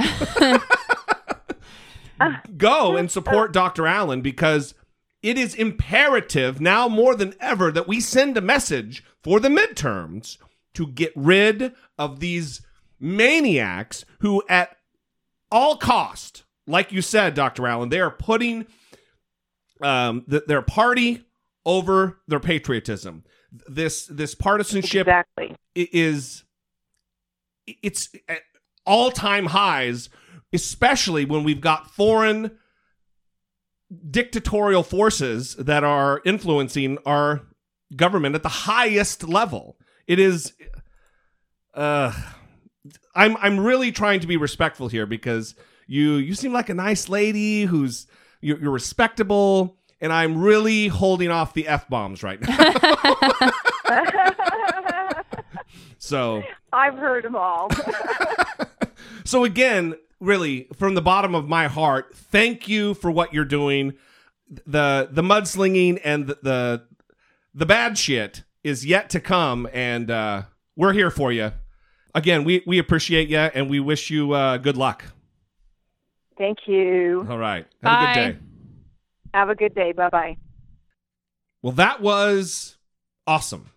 go 2.59 2.97
and 2.97 3.11
support 3.11 3.55
Dr. 3.55 3.87
Allen 3.87 4.21
because 4.21 4.75
it 5.23 5.39
is 5.39 5.55
imperative 5.55 6.61
now 6.61 6.89
more 6.89 7.15
than 7.15 7.35
ever 7.41 7.73
that 7.73 7.89
we 7.89 8.01
send 8.01 8.37
a 8.37 8.43
message 8.43 9.03
for 9.23 9.41
the 9.41 9.49
midterms 9.49 10.37
to 10.75 10.87
get 10.89 11.11
rid 11.17 11.73
of 11.99 12.21
these 12.21 12.61
maniacs 13.01 14.05
who 14.21 14.43
at 14.47 14.77
all 15.51 15.77
cost 15.77 16.45
like 16.67 16.91
you 16.91 17.03
said 17.03 17.35
dr 17.35 17.67
allen 17.67 17.91
they 17.91 18.01
are 18.01 18.11
putting 18.11 18.67
um, 19.83 20.25
th- 20.31 20.45
their 20.47 20.63
party 20.63 21.23
over 21.67 22.19
their 22.27 22.41
patriotism 22.41 23.23
this 23.69 24.07
this 24.07 24.35
partisanship 24.35 25.07
exactly. 25.07 25.55
is 25.75 26.45
it's 27.83 28.11
at 28.29 28.41
all-time 28.85 29.47
highs 29.47 30.09
especially 30.53 31.25
when 31.25 31.43
we've 31.45 31.61
got 31.61 31.91
foreign 31.91 32.51
dictatorial 34.11 34.83
forces 34.83 35.55
that 35.57 35.85
are 35.85 36.21
influencing 36.25 36.99
our 37.05 37.43
government 37.95 38.35
at 38.35 38.43
the 38.43 38.49
highest 38.49 39.29
level 39.29 39.77
it 40.07 40.19
is 40.19 40.53
uh 41.75 42.13
I'm 43.15 43.37
I'm 43.39 43.59
really 43.59 43.93
trying 43.93 44.21
to 44.21 44.27
be 44.27 44.37
respectful 44.37 44.89
here 44.89 45.07
because 45.07 45.55
you 45.87 46.15
you 46.15 46.35
seem 46.35 46.53
like 46.53 46.69
a 46.69 46.75
nice 46.75 47.09
lady 47.09 47.65
who's 47.65 48.07
you're, 48.41 48.59
you're 48.59 48.71
respectable 48.71 49.79
and 50.01 50.13
I'm 50.13 50.39
really 50.39 50.89
holding 50.89 51.31
off 51.31 51.55
the 51.55 51.67
f 51.67 51.89
bombs 51.89 52.23
right 52.23 52.41
now. 52.41 52.57
so 56.07 56.43
I've 56.73 56.95
heard 56.95 57.25
them 57.25 57.37
all. 57.37 57.69
so 59.25 59.45
again, 59.45 59.97
really 60.21 60.69
from 60.75 60.95
the 60.95 61.03
bottom 61.03 61.35
of 61.35 61.49
my 61.49 61.67
heart, 61.67 62.15
thank 62.15 62.69
you 62.69 62.95
for 62.95 63.11
what 63.11 63.35
you're 63.35 63.45
doing. 63.45 63.95
The 64.49 65.09
the 65.11 65.23
mudslinging 65.23 66.01
and 66.05 66.27
the 66.29 66.39
the, 66.43 66.83
the 67.55 67.67
bad 67.67 67.99
shit 67.99 68.45
is 68.63 68.87
yet 68.87 69.11
to 69.11 69.21
come 69.21 69.69
and 69.73 70.11
uh 70.11 70.43
we're 70.77 70.93
here 70.93 71.11
for 71.11 71.33
you. 71.33 71.53
Again, 72.15 72.45
we, 72.45 72.63
we 72.67 72.79
appreciate 72.79 73.29
you 73.29 73.39
and 73.39 73.69
we 73.69 73.81
wish 73.81 74.11
you 74.11 74.33
uh, 74.33 74.59
good 74.59 74.77
luck. 74.77 75.05
Thank 76.39 76.59
you. 76.67 77.27
All 77.29 77.39
right. 77.39 77.67
Have 77.83 77.83
Bye. 77.83 78.03
a 78.03 78.15
good 78.15 78.33
day. 78.33 78.39
Have 79.35 79.49
a 79.51 79.55
good 79.55 79.75
day. 79.75 79.93
Bye 79.93 80.09
bye. 80.11 80.37
Well, 81.63 81.73
that 81.73 82.01
was 82.01 82.77
awesome. 83.27 83.71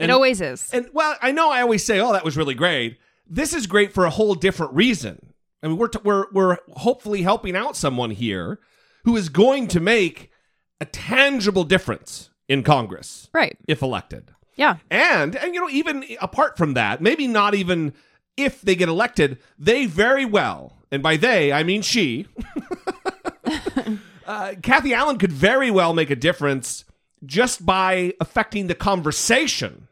It 0.00 0.10
always 0.10 0.40
is. 0.40 0.70
And 0.72 0.88
well, 0.92 1.16
I 1.20 1.32
know 1.32 1.50
I 1.50 1.62
always 1.62 1.84
say, 1.84 2.00
"Oh, 2.00 2.12
that 2.12 2.24
was 2.24 2.36
really 2.36 2.54
great." 2.54 2.98
This 3.26 3.52
is 3.52 3.66
great 3.66 3.92
for 3.92 4.04
a 4.04 4.10
whole 4.10 4.34
different 4.34 4.72
reason. 4.72 5.32
I 5.62 5.68
mean, 5.68 5.76
we're 5.76 5.88
t- 5.88 6.00
we're 6.02 6.26
we're 6.32 6.58
hopefully 6.72 7.22
helping 7.22 7.54
out 7.54 7.76
someone 7.76 8.10
here 8.10 8.60
who 9.04 9.16
is 9.16 9.28
going 9.28 9.68
to 9.68 9.80
make 9.80 10.30
a 10.80 10.86
tangible 10.86 11.64
difference 11.64 12.30
in 12.48 12.62
Congress 12.62 13.28
right. 13.32 13.56
if 13.68 13.82
elected. 13.82 14.32
Yeah. 14.56 14.76
And 14.90 15.36
and 15.36 15.54
you 15.54 15.60
know, 15.60 15.70
even 15.70 16.04
apart 16.20 16.56
from 16.56 16.74
that, 16.74 17.00
maybe 17.00 17.26
not 17.26 17.54
even 17.54 17.94
if 18.36 18.60
they 18.62 18.74
get 18.74 18.88
elected, 18.88 19.38
they 19.58 19.86
very 19.86 20.24
well, 20.24 20.78
and 20.90 21.02
by 21.02 21.16
they 21.16 21.52
I 21.52 21.62
mean 21.62 21.82
she, 21.82 22.26
uh, 24.26 24.54
Kathie 24.62 24.94
Allen 24.94 25.18
could 25.18 25.32
very 25.32 25.70
well 25.70 25.94
make 25.94 26.10
a 26.10 26.16
difference 26.16 26.84
just 27.24 27.64
by 27.66 28.14
affecting 28.20 28.66
the 28.66 28.74
conversation, 28.74 29.88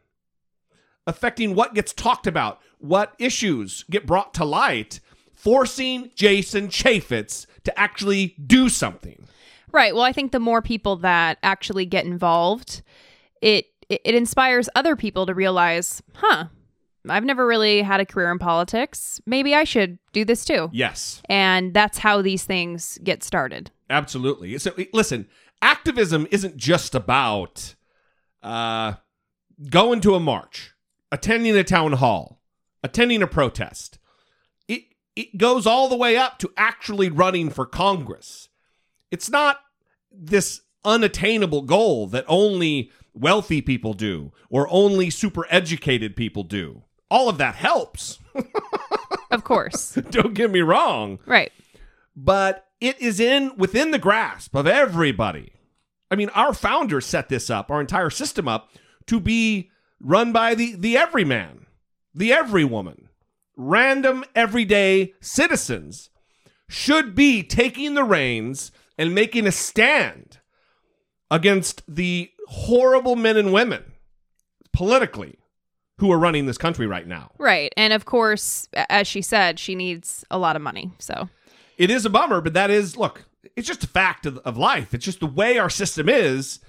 affecting 1.08 1.54
what 1.54 1.74
gets 1.74 1.92
talked 1.92 2.26
about, 2.26 2.60
what 2.78 3.14
issues 3.18 3.84
get 3.90 4.06
brought 4.06 4.34
to 4.34 4.44
light, 4.44 5.00
forcing 5.32 6.10
Jason 6.14 6.68
Chaffetz 6.68 7.46
to 7.64 7.76
actually 7.78 8.36
do 8.46 8.68
something. 8.68 9.26
Right. 9.72 9.94
Well, 9.94 10.04
I 10.04 10.12
think 10.12 10.32
the 10.32 10.38
more 10.38 10.62
people 10.62 10.96
that 10.96 11.38
actually 11.42 11.86
get 11.86 12.04
involved, 12.04 12.82
it 13.42 13.66
it, 13.88 14.00
it 14.04 14.14
inspires 14.14 14.68
other 14.74 14.96
people 14.96 15.26
to 15.26 15.34
realize, 15.34 16.02
huh, 16.14 16.46
I've 17.08 17.24
never 17.24 17.46
really 17.46 17.82
had 17.82 18.00
a 18.00 18.06
career 18.06 18.30
in 18.30 18.38
politics. 18.38 19.20
Maybe 19.26 19.54
I 19.54 19.64
should 19.64 19.98
do 20.12 20.24
this 20.24 20.44
too. 20.44 20.68
Yes. 20.72 21.22
And 21.28 21.72
that's 21.72 21.98
how 21.98 22.20
these 22.20 22.44
things 22.44 22.98
get 23.02 23.22
started. 23.22 23.70
Absolutely. 23.88 24.58
So 24.58 24.72
listen, 24.92 25.26
activism 25.62 26.26
isn't 26.30 26.56
just 26.56 26.94
about 26.94 27.74
uh, 28.42 28.94
going 29.70 30.00
to 30.02 30.14
a 30.14 30.20
march, 30.20 30.74
attending 31.12 31.56
a 31.56 31.64
town 31.64 31.92
hall, 31.94 32.40
attending 32.82 33.22
a 33.22 33.26
protest. 33.26 33.98
It 34.66 34.82
it 35.16 35.38
goes 35.38 35.66
all 35.66 35.88
the 35.88 35.96
way 35.96 36.16
up 36.16 36.38
to 36.40 36.52
actually 36.56 37.08
running 37.08 37.50
for 37.50 37.66
Congress. 37.66 38.48
It's 39.10 39.30
not 39.30 39.60
this 40.12 40.62
unattainable 40.84 41.62
goal 41.62 42.06
that 42.08 42.24
only 42.28 42.90
wealthy 43.14 43.60
people 43.60 43.94
do 43.94 44.32
or 44.48 44.68
only 44.70 45.10
super 45.10 45.46
educated 45.50 46.14
people 46.16 46.44
do. 46.44 46.82
All 47.10 47.28
of 47.28 47.38
that 47.38 47.54
helps. 47.56 48.18
Of 49.30 49.44
course. 49.44 49.92
Don't 50.10 50.32
get 50.32 50.50
me 50.50 50.60
wrong. 50.62 51.18
right. 51.26 51.52
but 52.16 52.66
it 52.80 52.98
is 52.98 53.20
in 53.20 53.54
within 53.58 53.90
the 53.90 53.98
grasp 53.98 54.54
of 54.56 54.66
everybody. 54.66 55.52
I 56.10 56.14
mean, 56.16 56.30
our 56.30 56.54
founders 56.54 57.04
set 57.04 57.28
this 57.28 57.50
up, 57.50 57.70
our 57.70 57.80
entire 57.82 58.08
system 58.08 58.48
up 58.48 58.70
to 59.06 59.20
be 59.20 59.70
run 60.00 60.32
by 60.32 60.54
the 60.54 60.74
the 60.74 60.96
everyman, 60.96 61.66
the 62.14 62.30
everywoman. 62.30 63.04
Random 63.56 64.24
everyday 64.36 65.14
citizens 65.20 66.10
should 66.68 67.14
be 67.14 67.42
taking 67.42 67.94
the 67.94 68.04
reins 68.04 68.70
and 68.96 69.14
making 69.14 69.46
a 69.46 69.52
stand 69.52 70.38
against 71.30 71.82
the 71.88 72.30
horrible 72.46 73.16
men 73.16 73.36
and 73.36 73.52
women 73.52 73.84
politically 74.72 75.38
who 75.98 76.12
are 76.12 76.18
running 76.18 76.46
this 76.46 76.58
country 76.58 76.86
right 76.86 77.06
now. 77.06 77.32
Right. 77.38 77.72
And 77.76 77.92
of 77.92 78.04
course, 78.04 78.68
as 78.88 79.08
she 79.08 79.22
said, 79.22 79.58
she 79.58 79.74
needs 79.74 80.24
a 80.30 80.38
lot 80.38 80.56
of 80.56 80.62
money. 80.62 80.92
So, 80.98 81.28
it 81.76 81.90
is 81.90 82.04
a 82.04 82.10
bummer, 82.10 82.40
but 82.40 82.54
that 82.54 82.70
is 82.70 82.96
look, 82.96 83.24
it's 83.56 83.66
just 83.66 83.84
a 83.84 83.88
fact 83.88 84.26
of, 84.26 84.38
of 84.38 84.56
life. 84.56 84.94
It's 84.94 85.04
just 85.04 85.20
the 85.20 85.26
way 85.26 85.58
our 85.58 85.70
system 85.70 86.08
is. 86.08 86.60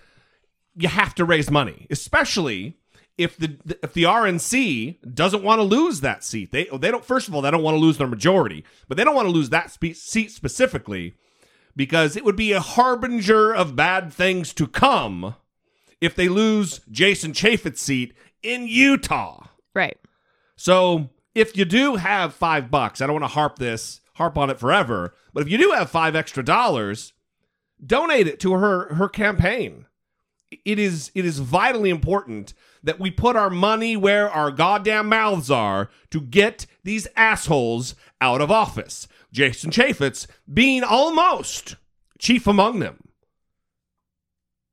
You 0.76 0.88
have 0.88 1.14
to 1.16 1.26
raise 1.26 1.52
money, 1.52 1.88
especially 1.90 2.79
if 3.20 3.36
the 3.38 3.58
if 3.84 3.94
the 3.94 4.04
RNC 4.04 5.14
doesn't 5.14 5.44
want 5.44 5.60
to 5.60 5.64
lose 5.64 6.00
that 6.02 6.24
seat. 6.24 6.52
They 6.52 6.70
they 6.72 6.90
don't. 6.90 7.04
First 7.04 7.28
of 7.28 7.36
all, 7.36 7.42
they 7.42 7.52
don't 7.52 7.62
want 7.62 7.76
to 7.76 7.80
lose 7.80 7.98
their 7.98 8.08
majority, 8.08 8.64
but 8.88 8.98
they 8.98 9.04
don't 9.04 9.14
want 9.14 9.28
to 9.28 9.32
lose 9.32 9.50
that 9.50 9.70
spe- 9.70 9.94
seat 9.94 10.32
specifically 10.32 11.16
because 11.76 12.16
it 12.16 12.24
would 12.24 12.38
be 12.38 12.54
a 12.54 12.62
harbinger 12.62 13.54
of 13.54 13.76
bad 13.76 14.12
things 14.14 14.54
to 14.54 14.68
come 14.68 15.36
if 16.00 16.16
they 16.16 16.30
lose 16.30 16.80
Jason 16.90 17.34
Chaffetz's 17.34 17.82
seat 17.82 18.14
in 18.42 18.68
Utah. 18.68 19.48
right. 19.76 19.98
So 20.56 21.10
if 21.36 21.56
you 21.56 21.66
do 21.66 21.96
have 21.96 22.34
five 22.34 22.72
bucks, 22.72 23.02
I 23.02 23.06
don't 23.06 23.20
want 23.20 23.24
to 23.24 23.36
harp 23.36 23.60
this, 23.60 24.02
harp 24.16 24.38
on 24.38 24.50
it 24.50 24.60
forever, 24.60 25.14
but 25.34 25.44
if 25.44 25.50
you 25.50 25.58
do 25.58 25.72
have 25.72 25.90
five 25.90 26.16
extra 26.16 26.44
dollars, 26.44 27.14
donate 27.86 28.28
it 28.28 28.40
to 28.42 28.54
her 28.54 28.94
her 28.96 29.10
campaign. 29.10 29.86
It 30.66 30.80
is 30.80 31.12
it 31.16 31.26
is 31.26 31.40
vitally 31.40 31.90
important 31.90 32.54
that 32.84 33.00
we 33.00 33.12
put 33.12 33.36
our 33.36 33.50
money 33.50 33.96
where 33.98 34.30
our 34.30 34.52
goddamn 34.52 35.08
mouths 35.10 35.52
are 35.52 35.90
to 36.12 36.22
get 36.22 36.66
these 36.84 37.08
assholes 37.16 37.96
out 38.22 38.42
of 38.42 38.52
office. 38.52 39.08
Jason 39.32 39.72
Chaffetz 39.72 40.28
being 40.52 40.84
almost 40.84 41.76
chief 42.18 42.48
among 42.48 42.80
them. 42.80 42.98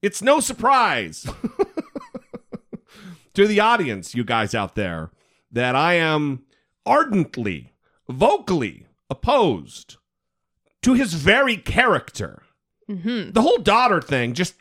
It's 0.03 0.23
no 0.23 0.41
surprise 0.41 1.27
to 3.35 3.47
the 3.47 3.61
audience, 3.61 4.15
you 4.15 4.25
guys 4.25 4.55
out 4.55 4.75
there, 4.75 5.11
that 5.51 5.75
I 5.75 5.95
am 5.95 6.45
ardently, 6.85 7.73
vocally 8.09 8.87
opposed 9.11 9.97
to 10.83 10.95
his 10.95 11.15
very 11.15 11.57
character. 11.57 12.43
hmm 12.89 13.31
The 13.31 13.43
whole 13.43 13.59
daughter 13.59 14.01
thing 14.01 14.35
just 14.35 14.55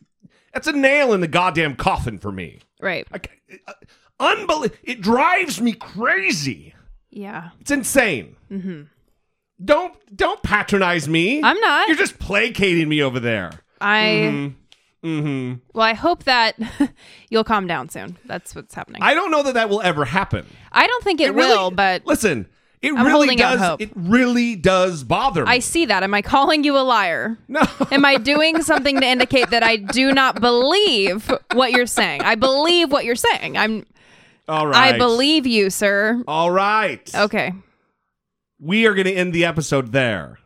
that's 0.54 0.68
a 0.68 0.72
nail 0.72 1.14
in 1.14 1.20
the 1.22 1.28
goddamn 1.28 1.76
coffin 1.76 2.18
for 2.18 2.32
me. 2.32 2.62
Right. 2.82 3.08
I, 3.14 3.20
uh, 3.68 3.74
unbel- 4.20 4.72
it 4.84 5.02
drives 5.02 5.62
me 5.62 5.74
crazy. 5.74 6.74
Yeah. 7.10 7.50
It's 7.62 7.72
insane. 7.72 8.36
Mm-hmm. 8.52 8.84
Don't 9.64 9.94
don't 10.16 10.44
patronize 10.44 11.08
me. 11.08 11.42
I'm 11.42 11.60
not. 11.60 11.88
You're 11.88 11.96
just 11.98 12.20
placating 12.20 12.90
me 12.90 13.02
over 13.02 13.20
there. 13.20 13.52
I, 13.80 14.52
Mm-hmm. 15.04 15.54
well, 15.74 15.86
I 15.86 15.94
hope 15.94 16.24
that 16.24 16.56
you'll 17.30 17.44
calm 17.44 17.68
down 17.68 17.90
soon. 17.90 18.18
That's 18.26 18.56
what's 18.56 18.74
happening. 18.74 19.04
I 19.04 19.14
don't 19.14 19.30
know 19.30 19.44
that 19.44 19.54
that 19.54 19.70
will 19.70 19.82
ever 19.82 20.04
happen. 20.04 20.48
I 20.72 20.88
don't 20.88 21.04
think 21.04 21.22
it, 21.22 21.32
really- 21.32 21.50
will, 21.56 21.70
but 21.70 22.06
listen, 22.08 22.48
it 22.86 22.94
I'm 22.96 23.06
really 23.06 23.36
does. 23.36 23.78
It 23.80 23.92
really 23.96 24.56
does 24.56 25.04
bother 25.04 25.46
me. 25.46 25.52
I 25.52 25.60
see 25.60 25.86
that. 25.86 26.04
Am 26.04 26.14
I 26.14 26.22
calling 26.22 26.64
you 26.64 26.78
a 26.78 26.84
liar? 26.84 27.38
no. 27.48 27.62
Am 27.92 28.06
I 28.06 28.18
doing 28.18 28.62
something 28.62 29.00
to 29.00 29.06
indicate 29.06 29.50
that 29.50 29.64
I 29.64 29.78
do 29.78 30.12
not 30.14 30.40
believe 30.42 31.32
what 31.54 31.72
you're 31.72 31.88
saying? 31.88 32.22
I 32.22 32.36
believe 32.36 32.92
what 32.92 33.06
you're 33.06 33.16
saying. 33.16 33.58
I'm 33.58 33.86
All 34.48 34.68
right. 34.68 34.96
I 34.96 34.98
believe 34.98 35.48
you, 35.48 35.70
sir. 35.70 36.24
All 36.28 36.52
right. 36.52 37.10
Okay. 37.14 37.54
We 38.60 38.86
are 38.86 38.94
going 38.94 39.08
to 39.08 39.14
end 39.14 39.34
the 39.34 39.46
episode 39.46 39.92
there 39.92 40.40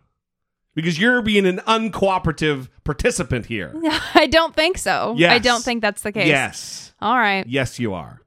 because 0.73 0.99
you're 0.99 1.21
being 1.21 1.45
an 1.45 1.57
uncooperative 1.67 2.69
participant 2.83 3.45
here. 3.45 3.73
I 4.15 4.27
don't 4.27 4.55
think 4.55 4.77
so. 4.77 5.15
I 5.19 5.39
don't 5.39 5.63
think 5.63 5.81
that's 5.81 6.01
the 6.01 6.11
case. 6.11 6.27
Yes. 6.27 6.93
All 7.01 7.17
right. 7.17 7.45
Yes, 7.47 7.79
you 7.79 7.93
are. 7.93 8.21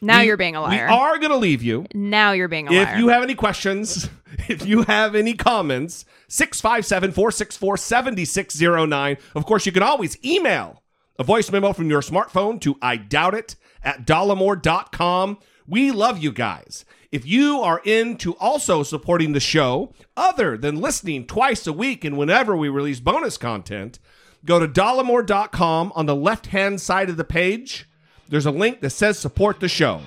Now 0.00 0.20
We- 0.20 0.26
you're 0.26 0.36
being 0.36 0.56
a 0.56 0.62
liar. 0.62 0.86
We 0.88 0.94
are 0.94 1.18
going 1.18 1.30
to 1.30 1.36
leave 1.36 1.62
you. 1.62 1.86
now 1.94 2.32
you're 2.32 2.48
being 2.48 2.68
a 2.68 2.72
liar. 2.72 2.92
If 2.94 2.98
you 2.98 3.08
have 3.08 3.22
any 3.22 3.34
questions, 3.34 4.08
if 4.48 4.64
you 4.66 4.82
have 4.82 5.14
any 5.14 5.34
comments, 5.34 6.04
657 6.28 7.12
464 7.12 7.76
7609. 7.76 9.16
Of 9.34 9.44
course, 9.46 9.66
you 9.66 9.72
can 9.72 9.82
always 9.82 10.16
email 10.24 10.82
a 11.18 11.24
voice 11.24 11.50
memo 11.50 11.72
from 11.72 11.90
your 11.90 12.00
smartphone 12.00 12.60
to 12.62 12.76
I 12.80 12.96
doubt 12.96 13.34
it 13.34 13.56
at 13.82 14.06
dollemore.com. 14.06 15.38
We 15.66 15.90
love 15.90 16.18
you 16.18 16.32
guys. 16.32 16.84
If 17.12 17.26
you 17.26 17.60
are 17.60 17.80
into 17.84 18.34
also 18.36 18.82
supporting 18.82 19.32
the 19.32 19.40
show, 19.40 19.92
other 20.16 20.56
than 20.56 20.80
listening 20.80 21.26
twice 21.26 21.66
a 21.66 21.72
week 21.72 22.04
and 22.04 22.16
whenever 22.16 22.56
we 22.56 22.68
release 22.68 23.00
bonus 23.00 23.36
content, 23.36 23.98
go 24.44 24.58
to 24.58 24.68
dollemore.com 24.68 25.92
on 25.94 26.06
the 26.06 26.14
left 26.16 26.46
hand 26.46 26.80
side 26.80 27.10
of 27.10 27.16
the 27.16 27.24
page. 27.24 27.88
There's 28.30 28.46
a 28.46 28.50
link 28.52 28.80
that 28.80 28.90
says 28.90 29.18
support 29.18 29.58
the 29.58 29.68
show. 29.68 30.00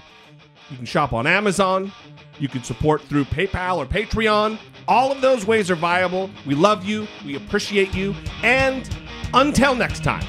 You 0.70 0.78
can 0.78 0.86
shop 0.86 1.12
on 1.12 1.28
Amazon. 1.28 1.92
You 2.40 2.48
can 2.48 2.64
support 2.64 3.02
through 3.02 3.26
PayPal 3.26 3.78
or 3.78 3.86
Patreon. 3.86 4.58
All 4.88 5.12
of 5.12 5.20
those 5.22 5.46
ways 5.46 5.70
are 5.70 5.76
viable. 5.76 6.30
We 6.48 6.56
love 6.56 6.86
you. 6.86 7.06
We 7.26 7.36
appreciate 7.36 7.94
you. 7.94 8.16
And 8.42 8.90
until 9.34 9.76
next 9.76 10.06
time, 10.06 10.26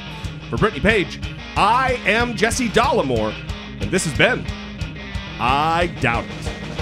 for 0.51 0.57
Brittany 0.57 0.81
Page, 0.81 1.21
I 1.57 2.01
am 2.05 2.35
Jesse 2.35 2.69
Dollemore, 2.69 3.33
and 3.81 3.91
this 3.93 4.05
has 4.05 4.19
been 4.19 4.45
I 5.39 5.87
Doubt 6.01 6.25
It. 6.25 6.74